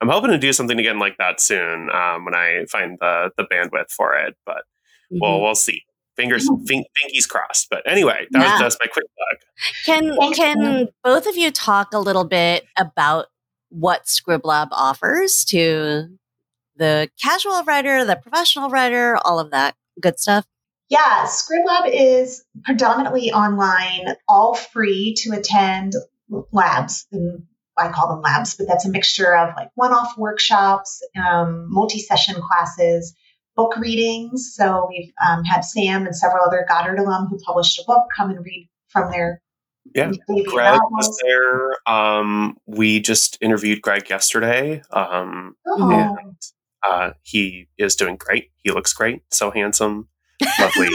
[0.00, 3.44] I'm hoping to do something again like that soon um, when I find the the
[3.44, 4.36] bandwidth for it.
[4.46, 4.64] But
[5.12, 5.18] mm-hmm.
[5.20, 5.82] we'll we'll see.
[6.16, 7.68] Fingers fin- fingies crossed.
[7.70, 8.52] But anyway, that yeah.
[8.52, 9.40] was that's my quick plug.
[9.84, 13.26] Can can both of you talk a little bit about
[13.70, 16.16] what Scriblab offers to
[16.76, 20.46] the casual writer, the professional writer, all of that good stuff?
[20.88, 25.94] Yeah, Scriblab is predominantly online, all free to attend
[26.52, 27.06] labs.
[27.10, 27.44] And
[27.76, 31.98] I call them labs, but that's a mixture of like one off workshops, um, multi
[31.98, 33.14] session classes,
[33.56, 34.54] book readings.
[34.54, 38.30] So we've um, had Sam and several other Goddard alum who published a book come
[38.30, 39.40] and read from their
[39.94, 41.76] yeah, Greg was there.
[41.86, 44.80] Um, we just interviewed Greg yesterday.
[44.90, 45.92] Um, oh.
[45.92, 46.36] and,
[46.88, 48.50] uh, he is doing great.
[48.62, 49.22] He looks great.
[49.30, 50.08] So handsome
[50.60, 50.90] lovely.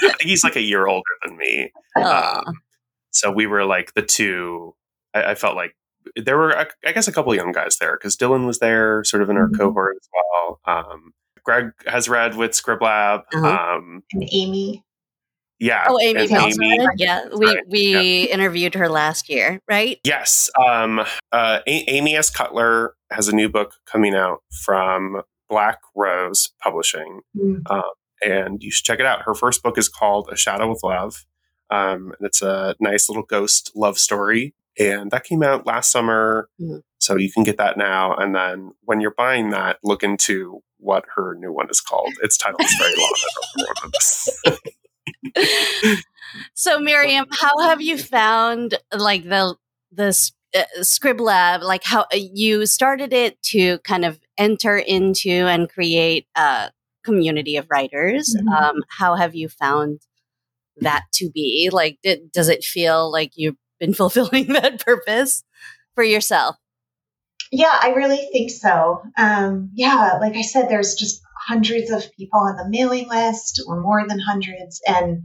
[0.20, 1.72] he's like a year older than me.
[1.96, 2.44] Um,
[3.10, 4.74] so we were like the two.
[5.14, 5.74] I, I, felt like
[6.16, 9.30] there were, I guess, a couple young guys there because Dylan was there, sort of
[9.30, 9.60] in our mm-hmm.
[9.60, 10.60] cohort as well.
[10.66, 11.12] Um,
[11.44, 13.22] Greg has read with Scriblab.
[13.34, 13.76] Uh-huh.
[13.76, 14.84] Um, and Amy.
[15.58, 15.84] Yeah.
[15.88, 17.68] Oh, Amy, Amy Yeah, we right.
[17.68, 18.32] we yeah.
[18.34, 20.00] interviewed her last year, right?
[20.04, 20.48] Yes.
[20.58, 21.00] Um,
[21.32, 22.30] uh, a- Amy S.
[22.30, 25.20] Cutler has a new book coming out from
[25.50, 27.60] Black Rose Publishing, mm.
[27.70, 27.82] um,
[28.22, 29.22] and you should check it out.
[29.22, 31.26] Her first book is called A Shadow of Love,
[31.70, 34.54] um, and it's a nice little ghost love story.
[34.78, 36.82] And that came out last summer, mm.
[36.98, 38.14] so you can get that now.
[38.14, 42.12] And then when you're buying that, look into what her new one is called.
[42.22, 42.94] Its title is very
[45.36, 45.96] long.
[46.54, 49.56] so, Miriam, how have you found like the
[49.92, 55.68] the uh, Scriblab, like how uh, you started it to kind of enter into and
[55.68, 56.72] create a
[57.04, 58.34] community of writers.
[58.36, 58.48] Mm-hmm.
[58.48, 60.00] Um, how have you found
[60.78, 61.68] that to be?
[61.70, 65.44] Like, did, does it feel like you've been fulfilling that purpose
[65.94, 66.56] for yourself?
[67.52, 69.02] Yeah, I really think so.
[69.18, 73.80] Um, yeah, like I said, there's just hundreds of people on the mailing list, or
[73.80, 75.22] more than hundreds, and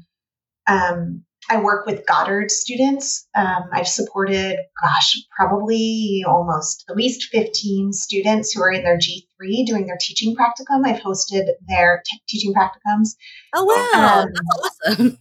[0.66, 3.28] um, I work with Goddard students.
[3.36, 9.66] Um, I've supported, gosh, probably almost at least 15 students who are in their G3
[9.66, 10.86] doing their teaching practicum.
[10.86, 13.16] I've hosted their teaching practicums.
[13.54, 14.24] Oh, wow.
[14.24, 15.20] Um, That's awesome.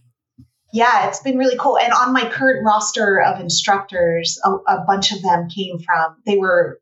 [0.73, 1.77] Yeah, it's been really cool.
[1.77, 6.37] And on my current roster of instructors, a, a bunch of them came from, they
[6.37, 6.81] were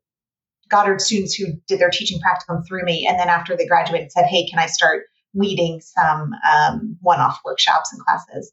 [0.68, 3.06] Goddard students who did their teaching practicum through me.
[3.08, 7.38] And then after they graduated, said, hey, can I start leading some um, one off
[7.44, 8.52] workshops and classes?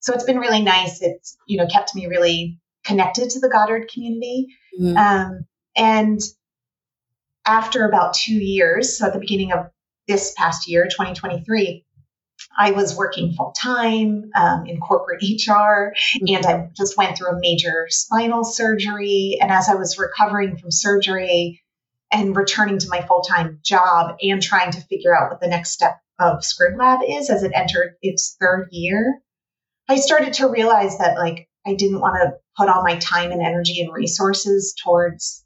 [0.00, 1.02] So it's been really nice.
[1.02, 4.48] It's, you know, kept me really connected to the Goddard community.
[4.80, 4.96] Mm-hmm.
[4.96, 6.20] Um, and
[7.44, 9.70] after about two years, so at the beginning of
[10.08, 11.84] this past year, 2023,
[12.58, 16.36] I was working full time um, in corporate HR, mm-hmm.
[16.36, 19.38] and I just went through a major spinal surgery.
[19.40, 21.62] And as I was recovering from surgery
[22.12, 25.70] and returning to my full time job and trying to figure out what the next
[25.70, 29.20] step of Scrib Lab is as it entered its third year,
[29.88, 33.42] I started to realize that like I didn't want to put all my time and
[33.42, 35.44] energy and resources towards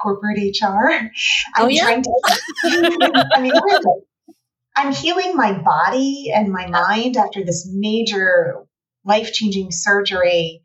[0.00, 0.88] corporate HR.
[0.88, 1.10] I'm
[1.56, 1.82] oh, yeah?
[1.82, 2.10] trying to
[3.34, 4.02] I mean really,
[4.76, 8.64] I'm healing my body and my mind after this major
[9.04, 10.62] life-changing surgery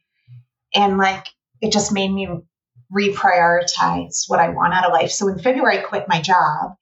[0.73, 1.27] and like
[1.61, 2.27] it just made me
[2.93, 5.11] reprioritize what I want out of life.
[5.11, 6.75] So in February I quit my job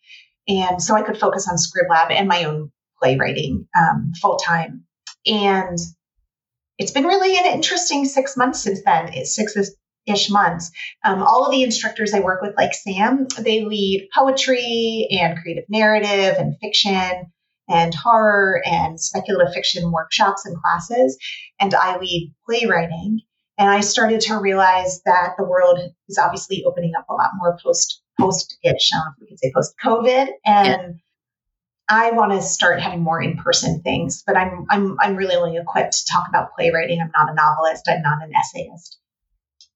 [0.48, 4.86] and so I could focus on Scrib Lab and my own playwriting um, full time.
[5.26, 5.78] And
[6.80, 9.14] it's been really an interesting six months since then.
[9.14, 9.56] It's six
[10.08, 10.72] ish months.
[11.04, 15.66] Um, all of the instructors I work with, like Sam, they lead poetry and creative
[15.70, 17.32] narrative and fiction
[17.68, 21.18] and horror and speculative fiction workshops and classes.
[21.60, 23.22] And I lead playwriting.
[23.58, 27.60] And I started to realize that the world is obviously opening up a lot more
[27.62, 28.90] post post ish.
[28.94, 30.30] If we can say post COVID.
[30.46, 30.92] And yeah
[31.90, 35.94] I want to start having more in-person things, but I'm I'm I'm really only equipped
[35.94, 37.02] to talk about playwriting.
[37.02, 37.88] I'm not a novelist.
[37.90, 39.00] I'm not an essayist.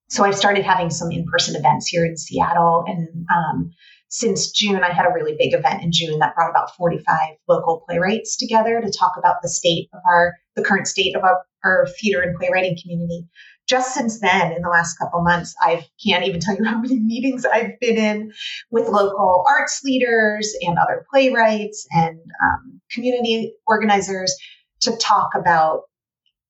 [0.10, 3.72] So I've started having some in-person events here in Seattle, and um,
[4.10, 7.84] since June, I had a really big event in June that brought about 45 local
[7.88, 11.88] playwrights together to talk about the state of our the current state of our, our
[12.00, 13.28] theater and playwriting community
[13.68, 17.00] just since then, in the last couple months, I can't even tell you how many
[17.00, 18.34] meetings I've been in
[18.72, 24.36] with local arts leaders and other playwrights and um, community organizers
[24.82, 25.84] to talk about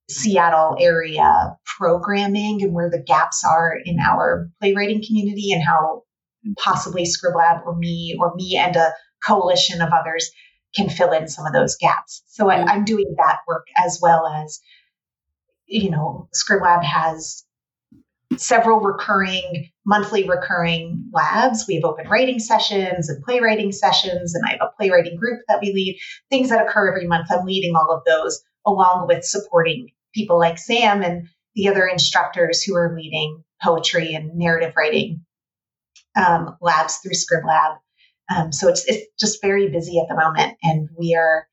[0.09, 6.03] Seattle area programming and where the gaps are in our playwriting community and how
[6.57, 8.93] possibly Scriblab or me or me and a
[9.26, 10.30] coalition of others
[10.76, 12.24] can fill in some of those gaps.
[12.28, 14.59] So I, I'm doing that work as well as
[15.66, 17.43] you know, Scrib Lab has
[18.38, 21.66] several recurring, monthly recurring labs.
[21.68, 25.61] We have open writing sessions and playwriting sessions, and I have a playwriting group that
[25.61, 25.99] we lead,
[26.30, 27.28] things that occur every month.
[27.32, 32.64] I'm leading all of those along with supporting people like Sam and the other instructors
[32.64, 35.26] who are leading poetry and narrative writing
[36.16, 37.78] um, labs through Scrib Lab.
[38.34, 41.47] Um, so it's, it's just very busy at the moment, and we are,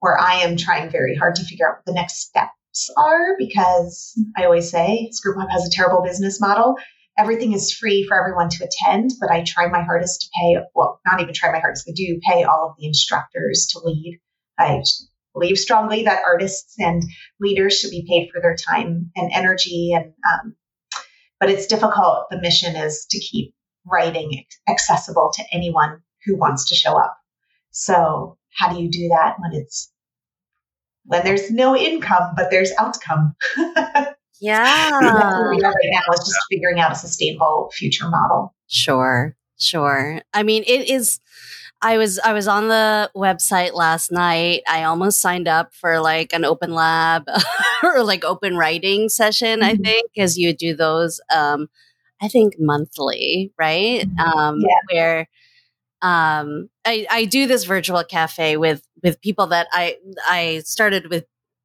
[0.00, 2.50] where I am trying very hard to figure out the next step
[2.96, 6.76] are because I always say Lab has a terrible business model.
[7.18, 11.00] Everything is free for everyone to attend, but I try my hardest to pay, well,
[11.06, 14.20] not even try my hardest, I do pay all of the instructors to lead.
[14.58, 14.82] I
[15.36, 17.02] believe strongly that artists and
[17.40, 20.56] leaders should be paid for their time and energy and um,
[21.38, 23.54] but it's difficult the mission is to keep
[23.84, 27.18] writing accessible to anyone who wants to show up
[27.70, 29.92] so how do you do that when it's
[31.06, 33.34] when there's no income, but there's outcome.
[34.40, 34.90] yeah.
[34.90, 38.54] where we are right now is just figuring out a sustainable future model.
[38.68, 39.36] Sure.
[39.58, 40.20] Sure.
[40.34, 41.20] I mean, it is.
[41.82, 44.62] I was I was on the website last night.
[44.68, 47.24] I almost signed up for like an open lab
[47.82, 49.60] or like open writing session.
[49.60, 49.68] Mm-hmm.
[49.68, 51.20] I think because you do those.
[51.34, 51.68] Um,
[52.20, 54.08] I think monthly, right?
[54.08, 54.18] Mm-hmm.
[54.18, 54.94] Um, yeah.
[54.94, 55.28] Where
[56.02, 59.96] um, I, I do this virtual cafe with with people that I
[60.28, 61.24] I started with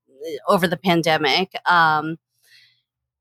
[0.10, 2.18] uh, over the pandemic, um,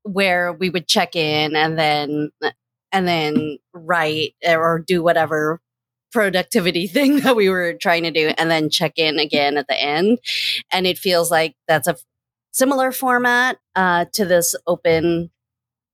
[0.03, 2.31] where we would check in and then
[2.91, 5.61] and then write or do whatever
[6.11, 9.81] productivity thing that we were trying to do and then check in again at the
[9.81, 10.19] end
[10.71, 11.95] and it feels like that's a
[12.51, 15.29] similar format uh, to this open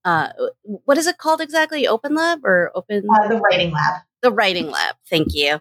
[0.04, 0.28] uh,
[0.64, 4.70] what is it called exactly open lab or open uh, the writing lab the writing
[4.70, 4.96] lab.
[5.08, 5.60] Thank you.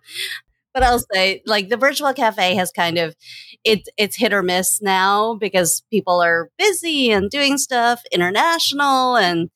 [0.78, 3.15] But I'll say, like the virtual cafe has kind of
[3.63, 9.49] it's it's hit or miss now because people are busy and doing stuff international, and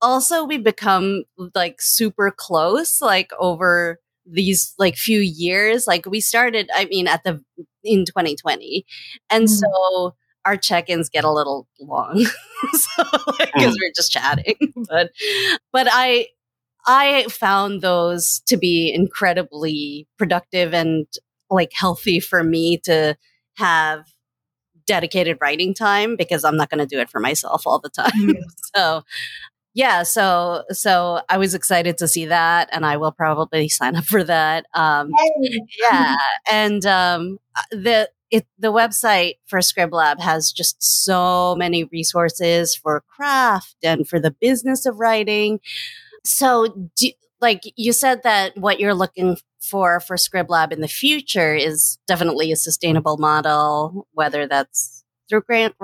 [0.00, 5.86] also we become like super close, like over these like few years.
[5.86, 7.44] Like we started, I mean, at the
[7.82, 8.86] in 2020,
[9.28, 9.52] and mm-hmm.
[9.52, 10.14] so
[10.46, 12.24] our check-ins get a little long
[12.62, 13.02] because so,
[13.38, 13.66] like, mm.
[13.66, 14.56] we're just chatting.
[14.88, 15.10] But
[15.74, 16.28] but I
[16.86, 21.06] I found those to be incredibly productive and
[21.50, 23.16] like healthy for me to
[23.56, 24.04] have
[24.86, 28.10] dedicated writing time because I'm not going to do it for myself all the time.
[28.12, 28.42] Mm.
[28.76, 29.02] so
[29.74, 34.04] yeah, so so I was excited to see that, and I will probably sign up
[34.04, 34.66] for that.
[34.72, 35.10] Um,
[35.80, 36.14] yeah,
[36.50, 37.38] and um,
[37.72, 44.20] the it the website for Scriblab has just so many resources for craft and for
[44.20, 45.58] the business of writing.
[46.24, 47.10] So, do,
[47.40, 52.52] like you said that what you're looking for for Scriblab in the future is definitely
[52.52, 55.74] a sustainable model, whether that's through grant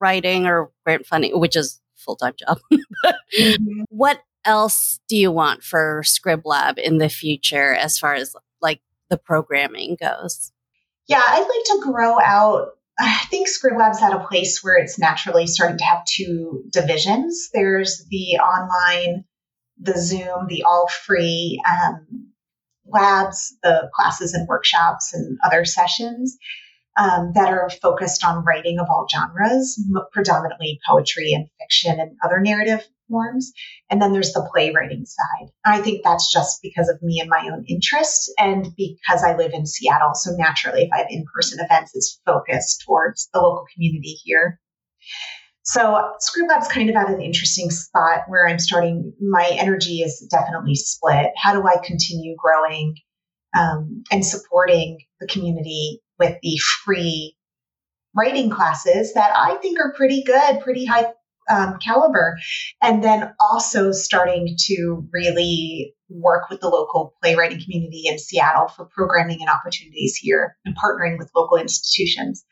[0.00, 2.58] writing or grant funding, which is full time job.
[2.72, 3.82] mm-hmm.
[3.88, 9.18] What else do you want for Scriblab in the future as far as like the
[9.18, 10.52] programming goes?
[11.06, 12.68] Yeah, I'd like to grow out.
[12.98, 17.48] I think Scriblab's at a place where it's naturally starting to have two divisions.
[17.52, 19.24] There's the online
[19.80, 22.32] the Zoom, the all free um,
[22.86, 26.36] labs, the classes and workshops and other sessions
[26.98, 29.80] um, that are focused on writing of all genres,
[30.12, 33.52] predominantly poetry and fiction and other narrative forms.
[33.88, 35.48] And then there's the playwriting side.
[35.64, 39.52] I think that's just because of me and my own interests and because I live
[39.52, 40.14] in Seattle.
[40.14, 44.60] So naturally, if I have in person events, it's focused towards the local community here.
[45.62, 49.12] So Scriblab's kind of at an interesting spot where I'm starting.
[49.20, 51.30] My energy is definitely split.
[51.36, 52.96] How do I continue growing
[53.56, 57.36] um, and supporting the community with the free
[58.14, 61.12] writing classes that I think are pretty good, pretty high
[61.48, 62.38] um, caliber,
[62.82, 68.86] and then also starting to really work with the local playwriting community in Seattle for
[68.86, 72.44] programming and opportunities here and partnering with local institutions.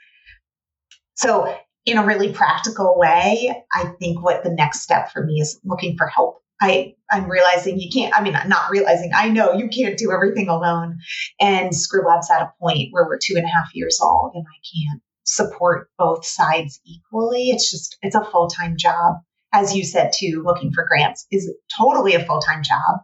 [1.15, 1.57] So
[1.89, 5.97] in a really practical way, I think what the next step for me is looking
[5.97, 6.43] for help.
[6.61, 10.49] I, I'm realizing you can't, I mean, not realizing, I know you can't do everything
[10.49, 10.99] alone.
[11.41, 14.59] And Scriblab's at a point where we're two and a half years old and I
[14.75, 17.51] can't support both sides equally.
[17.51, 19.17] It's just, it's a full time job.
[19.53, 23.01] As you said too, looking for grants is totally a full time job.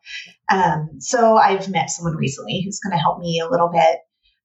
[0.50, 3.98] Um, so I've met someone recently who's going to help me a little bit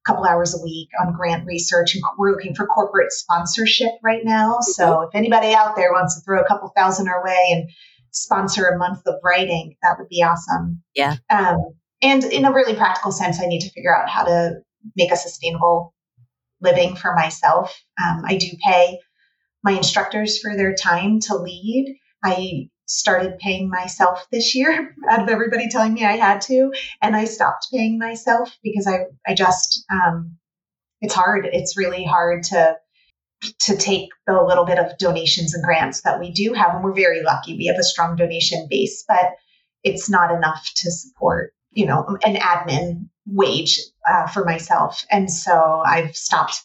[0.10, 4.58] couple hours a week on grant research and we're looking for corporate sponsorship right now.
[4.62, 7.70] So if anybody out there wants to throw a couple thousand our way and
[8.12, 10.82] sponsor a month of writing that would be awesome.
[10.96, 11.18] Yeah.
[11.30, 11.58] Um,
[12.02, 14.54] and in a really practical sense i need to figure out how to
[14.96, 15.94] make a sustainable
[16.60, 17.80] living for myself.
[18.04, 19.00] Um, i do pay
[19.64, 21.98] my instructors for their time to lead.
[22.24, 26.72] I started paying myself this year out of everybody telling me I had to.
[27.02, 30.38] And I stopped paying myself because I, I just, um,
[31.00, 31.48] it's hard.
[31.52, 32.76] It's really hard to,
[33.60, 36.74] to take the little bit of donations and grants that we do have.
[36.74, 37.56] And we're very lucky.
[37.56, 39.34] We have a strong donation base, but
[39.84, 43.80] it's not enough to support, you know, an admin wage
[44.12, 45.06] uh, for myself.
[45.12, 46.64] And so I've stopped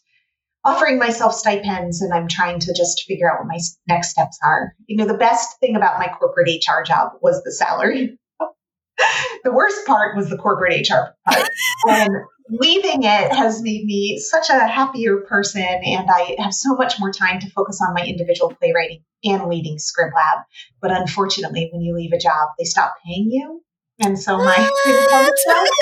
[0.65, 4.75] offering myself stipends and I'm trying to just figure out what my next steps are.
[4.87, 8.19] You know, the best thing about my corporate HR job was the salary.
[9.45, 11.49] the worst part was the corporate HR part.
[11.89, 12.11] and
[12.49, 17.13] leaving it has made me such a happier person and I have so much more
[17.13, 20.45] time to focus on my individual playwriting and leading Scriblab.
[20.81, 23.63] But unfortunately, when you leave a job, they stop paying you.
[24.01, 25.31] And so my I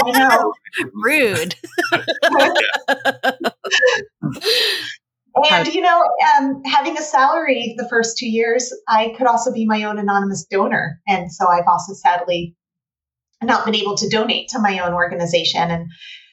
[0.07, 0.53] know.
[0.93, 1.55] Rude.
[5.51, 6.03] and you know,
[6.39, 10.45] um, having a salary the first two years, I could also be my own anonymous
[10.45, 12.55] donor, and so I've also sadly
[13.43, 15.71] not been able to donate to my own organization.
[15.71, 15.87] And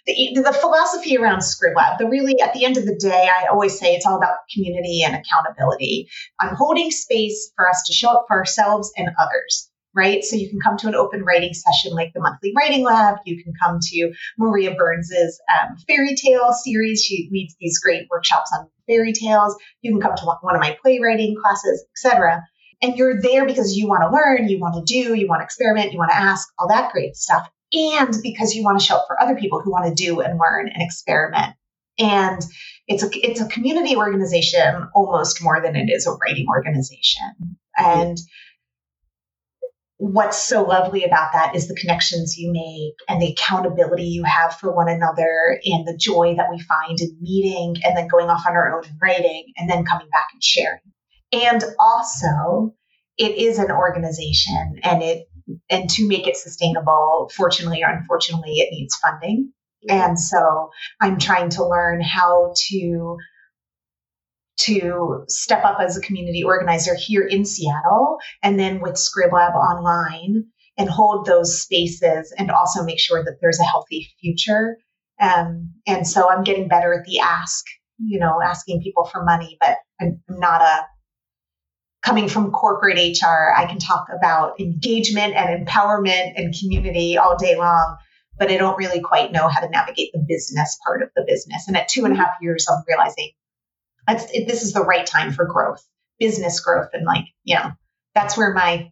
[0.06, 3.80] the, the philosophy around Scriblab, the really at the end of the day, I always
[3.80, 6.10] say it's all about community and accountability.
[6.42, 10.24] I'm holding space for us to show up for ourselves and others right?
[10.24, 13.18] So you can come to an open writing session like the monthly writing lab.
[13.26, 17.04] You can come to Maria Burns's um, fairy tale series.
[17.04, 19.56] She leads these great workshops on fairy tales.
[19.82, 22.44] You can come to one of my playwriting classes, etc.
[22.82, 25.44] And you're there because you want to learn, you want to do, you want to
[25.44, 27.50] experiment, you want to ask, all that great stuff.
[27.74, 30.40] And because you want to show up for other people who want to do and
[30.40, 31.56] learn and experiment.
[32.00, 32.42] And
[32.88, 37.58] it's a it's a community organization almost more than it is a writing organization.
[37.78, 38.18] And
[40.00, 44.56] what's so lovely about that is the connections you make and the accountability you have
[44.56, 48.46] for one another and the joy that we find in meeting and then going off
[48.48, 50.80] on our own and writing and then coming back and sharing.
[51.34, 52.74] And also,
[53.18, 55.28] it is an organization and it
[55.70, 59.52] and to make it sustainable, fortunately or unfortunately, it needs funding.
[59.90, 60.70] And so
[61.02, 63.18] I'm trying to learn how to
[64.60, 69.54] to step up as a community organizer here in Seattle and then with Scrib Lab
[69.54, 70.46] online
[70.78, 74.78] and hold those spaces and also make sure that there's a healthy future.
[75.20, 77.66] Um, and so I'm getting better at the ask,
[77.98, 80.86] you know, asking people for money, but I'm not a
[82.02, 87.58] coming from corporate HR, I can talk about engagement and empowerment and community all day
[87.58, 87.98] long,
[88.38, 91.68] but I don't really quite know how to navigate the business part of the business.
[91.68, 93.32] And at two and a half years, I'm realizing
[94.08, 95.86] it, this is the right time for growth,
[96.20, 97.72] business growth, and like you know,
[98.16, 98.92] that's where my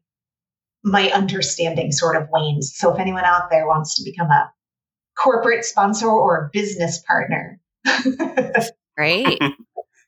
[0.84, 2.74] my understanding sort of wanes.
[2.76, 4.51] So if anyone out there wants to become a
[5.18, 7.60] corporate sponsor or a business partner,
[8.97, 9.39] great.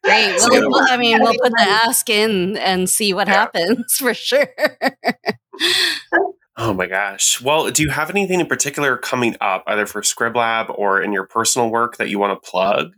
[0.02, 0.38] Great.
[0.38, 3.34] Well, well, I mean, we'll put the ask in and see what yeah.
[3.34, 4.48] happens for sure.
[6.58, 7.42] oh my gosh.
[7.42, 11.26] Well, do you have anything in particular coming up, either for Scriblab or in your
[11.26, 12.94] personal work that you want to plug?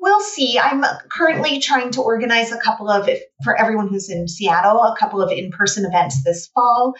[0.00, 0.58] We'll see.
[0.58, 4.96] I'm currently trying to organize a couple of, if, for everyone who's in Seattle, a
[4.98, 6.94] couple of in person events this fall.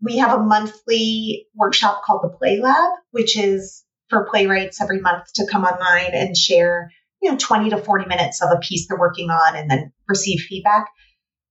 [0.00, 5.32] We have a monthly workshop called the Play Lab, which is for playwrights every month
[5.34, 6.90] to come online and share,
[7.20, 10.40] you know, 20 to 40 minutes of a piece they're working on and then receive
[10.40, 10.86] feedback.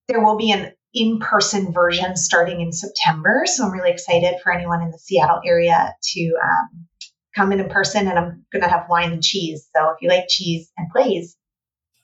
[0.08, 3.44] There will be an in person version starting in September.
[3.46, 6.88] So I'm really excited for anyone in the Seattle area to um,
[7.36, 9.70] come in in person and I'm going to have wine and cheese.
[9.76, 11.38] So if you like cheese and plays,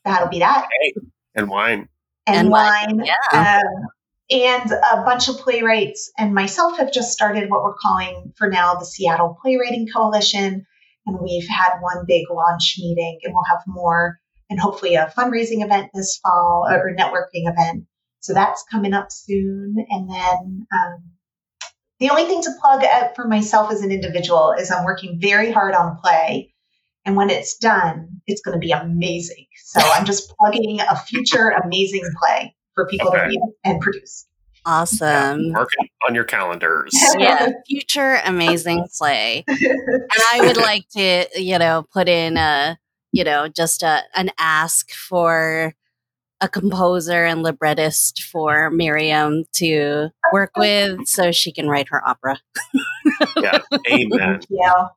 [0.05, 0.65] that'll be that.
[0.65, 1.07] Okay.
[1.35, 1.89] And wine.
[2.25, 2.97] And, and wine.
[2.97, 3.05] wine.
[3.05, 3.61] Yeah.
[3.61, 3.87] Um,
[4.29, 8.75] and a bunch of playwrights and myself have just started what we're calling for now
[8.75, 10.65] the Seattle Playwriting Coalition.
[11.05, 14.19] And we've had one big launch meeting and we'll have more
[14.49, 17.85] and hopefully a fundraising event this fall or networking event.
[18.19, 19.75] So that's coming up soon.
[19.89, 21.03] And then um,
[21.99, 25.51] the only thing to plug up for myself as an individual is I'm working very
[25.51, 26.53] hard on play.
[27.05, 29.45] And when it's done, it's going to be amazing.
[29.63, 33.19] So I'm just plugging a future amazing play for people okay.
[33.19, 34.27] to read and produce.
[34.65, 35.41] Awesome.
[35.41, 36.93] Yeah, working on your calendars.
[37.17, 39.45] yeah, future amazing play.
[39.47, 42.77] and I would like to, you know, put in a,
[43.13, 45.73] you know, just a, an ask for
[46.41, 52.39] a composer and librettist for Miriam to work with so she can write her opera.
[53.37, 53.59] yeah,
[53.89, 54.41] amen.
[54.49, 54.87] Yeah.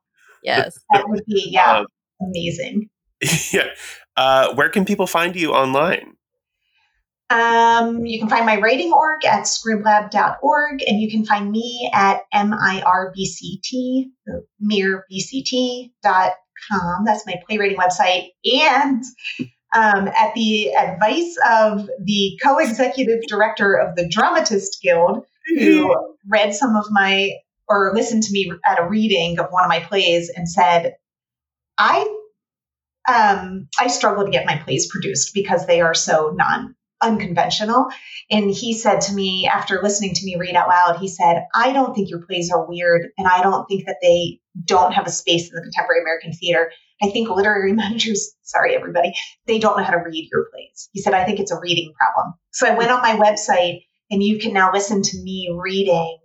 [0.43, 0.77] Yes.
[0.93, 1.85] That would be, yeah, um,
[2.21, 2.89] amazing.
[3.51, 3.67] Yeah.
[4.17, 6.15] Uh, where can people find you online?
[7.29, 12.23] Um, you can find my writing org at scriblab.org, and you can find me at
[12.33, 13.71] mirbct,
[14.61, 15.91] mirbct.com.
[17.05, 18.31] That's my playwriting website.
[18.43, 19.03] And
[19.73, 26.11] um, at the advice of the co executive director of the Dramatist Guild, who mm-hmm.
[26.29, 27.31] read some of my
[27.67, 30.95] or listened to me at a reading of one of my plays and said,
[31.77, 32.17] I
[33.07, 37.87] um, I struggle to get my plays produced because they are so non unconventional.
[38.29, 41.73] And he said to me after listening to me read out loud, he said, I
[41.73, 45.11] don't think your plays are weird and I don't think that they don't have a
[45.11, 46.71] space in the contemporary American theater.
[47.01, 49.13] I think literary managers, sorry, everybody,
[49.47, 50.89] they don't know how to read your plays.
[50.91, 52.33] He said, I think it's a reading problem.
[52.51, 56.19] So I went on my website and you can now listen to me reading.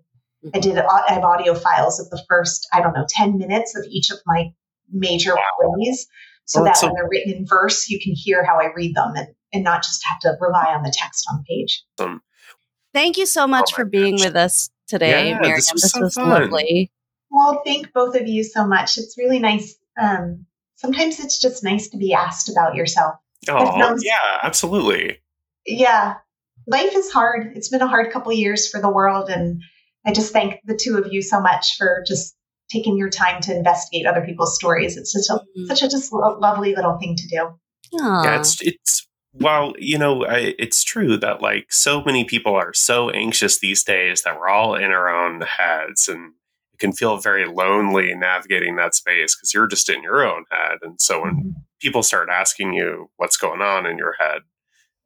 [0.55, 3.85] I did, I have audio files of the first, I don't know, 10 minutes of
[3.91, 4.53] each of my
[4.93, 6.07] major plays
[6.45, 9.29] so that when they're written in verse, you can hear how I read them and,
[9.53, 11.83] and not just have to rely on the text on the page.
[11.99, 12.23] Um,
[12.97, 14.27] Thank you so much oh for being gosh.
[14.27, 15.57] with us today, yeah, Miriam.
[15.57, 16.91] This was, this so was lovely.
[17.31, 18.97] Well, thank both of you so much.
[18.97, 20.46] It's really nice um,
[20.77, 23.17] sometimes it's just nice to be asked about yourself.
[23.49, 25.19] Oh, yeah, absolutely.
[25.67, 26.15] Yeah.
[26.67, 27.53] Life is hard.
[27.57, 29.29] It's been a hard couple years for the world.
[29.29, 29.63] And
[30.07, 32.35] I just thank the two of you so much for just
[32.71, 34.97] taking your time to investigate other people's stories.
[34.97, 35.67] It's such a, mm-hmm.
[35.67, 37.99] such a just lovely little thing to do.
[38.01, 38.25] Aww.
[38.25, 42.73] Yeah, it's, it's, well, you know, I, it's true that like so many people are
[42.73, 46.33] so anxious these days that we're all in our own heads and
[46.77, 50.79] it can feel very lonely navigating that space because you're just in your own head.
[50.83, 51.51] And so when mm-hmm.
[51.81, 54.43] people start asking you what's going on in your head,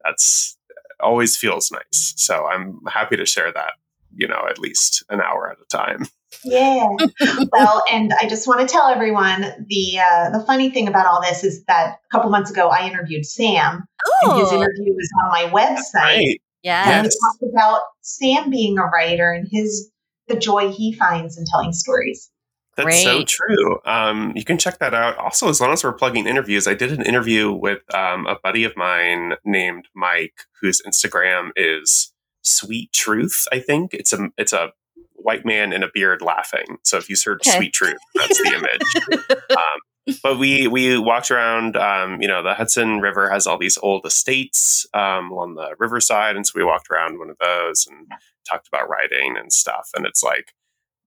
[0.04, 0.58] that's
[0.98, 2.14] always feels nice.
[2.16, 3.74] So I'm happy to share that,
[4.12, 6.06] you know, at least an hour at a time.
[6.44, 6.86] Yeah.
[7.52, 11.20] well, and I just want to tell everyone the uh, the funny thing about all
[11.20, 13.84] this is that a couple months ago I interviewed Sam,
[14.24, 14.30] Ooh.
[14.30, 16.02] and his interview was on my website.
[16.02, 16.40] Right.
[16.62, 19.90] Yeah, and we talked about Sam being a writer and his
[20.30, 22.30] the joy he finds in telling stories.
[22.76, 23.02] That's Great.
[23.02, 23.80] so true.
[23.84, 25.18] Um, you can check that out.
[25.18, 28.64] Also, as long as we're plugging interviews, I did an interview with um, a buddy
[28.64, 32.12] of mine named Mike, whose Instagram is
[32.42, 33.46] Sweet Truth.
[33.52, 34.72] I think it's a it's a
[35.14, 36.78] white man in a beard laughing.
[36.84, 37.58] So if you search okay.
[37.58, 39.30] Sweet Truth, that's the image.
[39.50, 41.76] um, but we we walked around.
[41.76, 46.36] Um, you know, the Hudson River has all these old estates um, along the riverside,
[46.36, 48.06] and so we walked around one of those and
[48.50, 49.90] talked about writing and stuff.
[49.94, 50.52] And it's like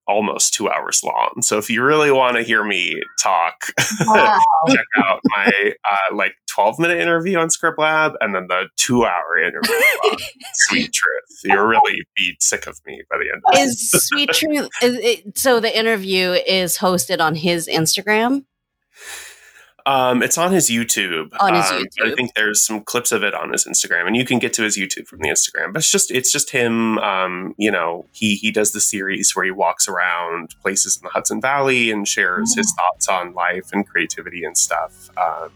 [0.07, 1.41] almost two hours long.
[1.41, 3.71] So if you really want to hear me talk,
[4.01, 4.37] wow.
[4.69, 9.05] check out my uh, like 12 minute interview on SCRiB Lab and then the two
[9.05, 10.17] hour interview on
[10.53, 11.39] Sweet Truth.
[11.45, 15.37] You'll really be sick of me by the end of Is Sweet Truth, is it,
[15.37, 18.45] so the interview is hosted on his Instagram?
[19.85, 21.29] Um, it's on his YouTube.
[21.39, 22.11] On his um, YouTube.
[22.11, 24.63] I think there's some clips of it on his Instagram, and you can get to
[24.63, 25.73] his YouTube from the Instagram.
[25.73, 26.97] But it's just it's just him.
[26.99, 31.09] Um, you know, he he does the series where he walks around places in the
[31.09, 32.81] Hudson Valley and shares his oh.
[32.81, 35.09] thoughts on life and creativity and stuff.
[35.17, 35.51] Um,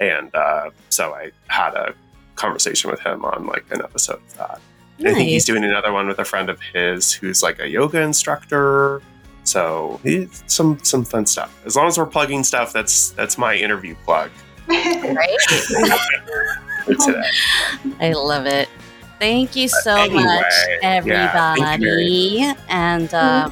[0.00, 1.94] and uh, so I had a
[2.36, 4.60] conversation with him on like an episode of that.
[4.98, 5.12] Nice.
[5.12, 8.00] I think he's doing another one with a friend of his who's like a yoga
[8.00, 9.02] instructor.
[9.48, 9.98] So
[10.46, 11.58] some some fun stuff.
[11.64, 14.30] As long as we're plugging stuff, that's that's my interview plug.
[14.68, 15.36] Right.
[17.98, 18.68] I love it.
[19.18, 20.52] Thank you so anyway, much,
[20.82, 21.60] everybody.
[21.62, 23.50] Yeah, you, and uh,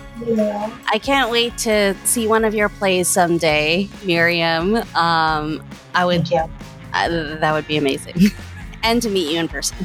[0.86, 4.76] I can't wait to see one of your plays someday, Miriam.
[4.94, 5.64] Um,
[5.94, 6.30] I would.
[6.30, 6.48] Uh,
[7.38, 8.16] that would be amazing,
[8.82, 9.78] and to meet you in person.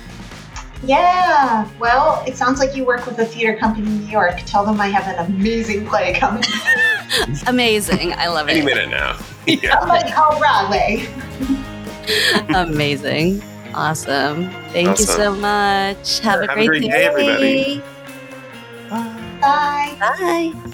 [0.84, 1.70] Yeah.
[1.80, 4.42] Well, it sounds like you work with a theater company in New York.
[4.46, 6.44] Tell them I have an amazing play coming.
[7.48, 8.14] amazing.
[8.14, 8.58] I love it.
[8.58, 9.20] Any minute now.
[9.48, 9.80] Yeah.
[9.80, 11.08] Somebody call Broadway.
[12.56, 13.42] amazing.
[13.74, 14.52] Awesome.
[14.70, 15.08] Thank awesome.
[15.08, 16.20] you so much.
[16.20, 17.84] Have, a, have great a great day, day everybody.
[19.42, 19.98] Bye.
[20.00, 20.72] Bye.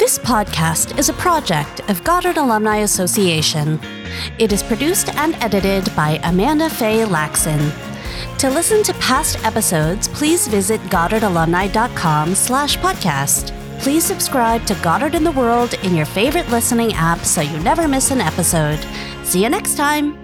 [0.00, 3.78] This podcast is a project of Goddard Alumni Association.
[4.38, 7.70] It is produced and edited by Amanda Faye Laxon.
[8.38, 13.52] To listen to past episodes, please visit goddardalumni.com slash podcast.
[13.80, 17.86] Please subscribe to Goddard in the World in your favorite listening app so you never
[17.86, 18.80] miss an episode.
[19.22, 20.19] See you next time!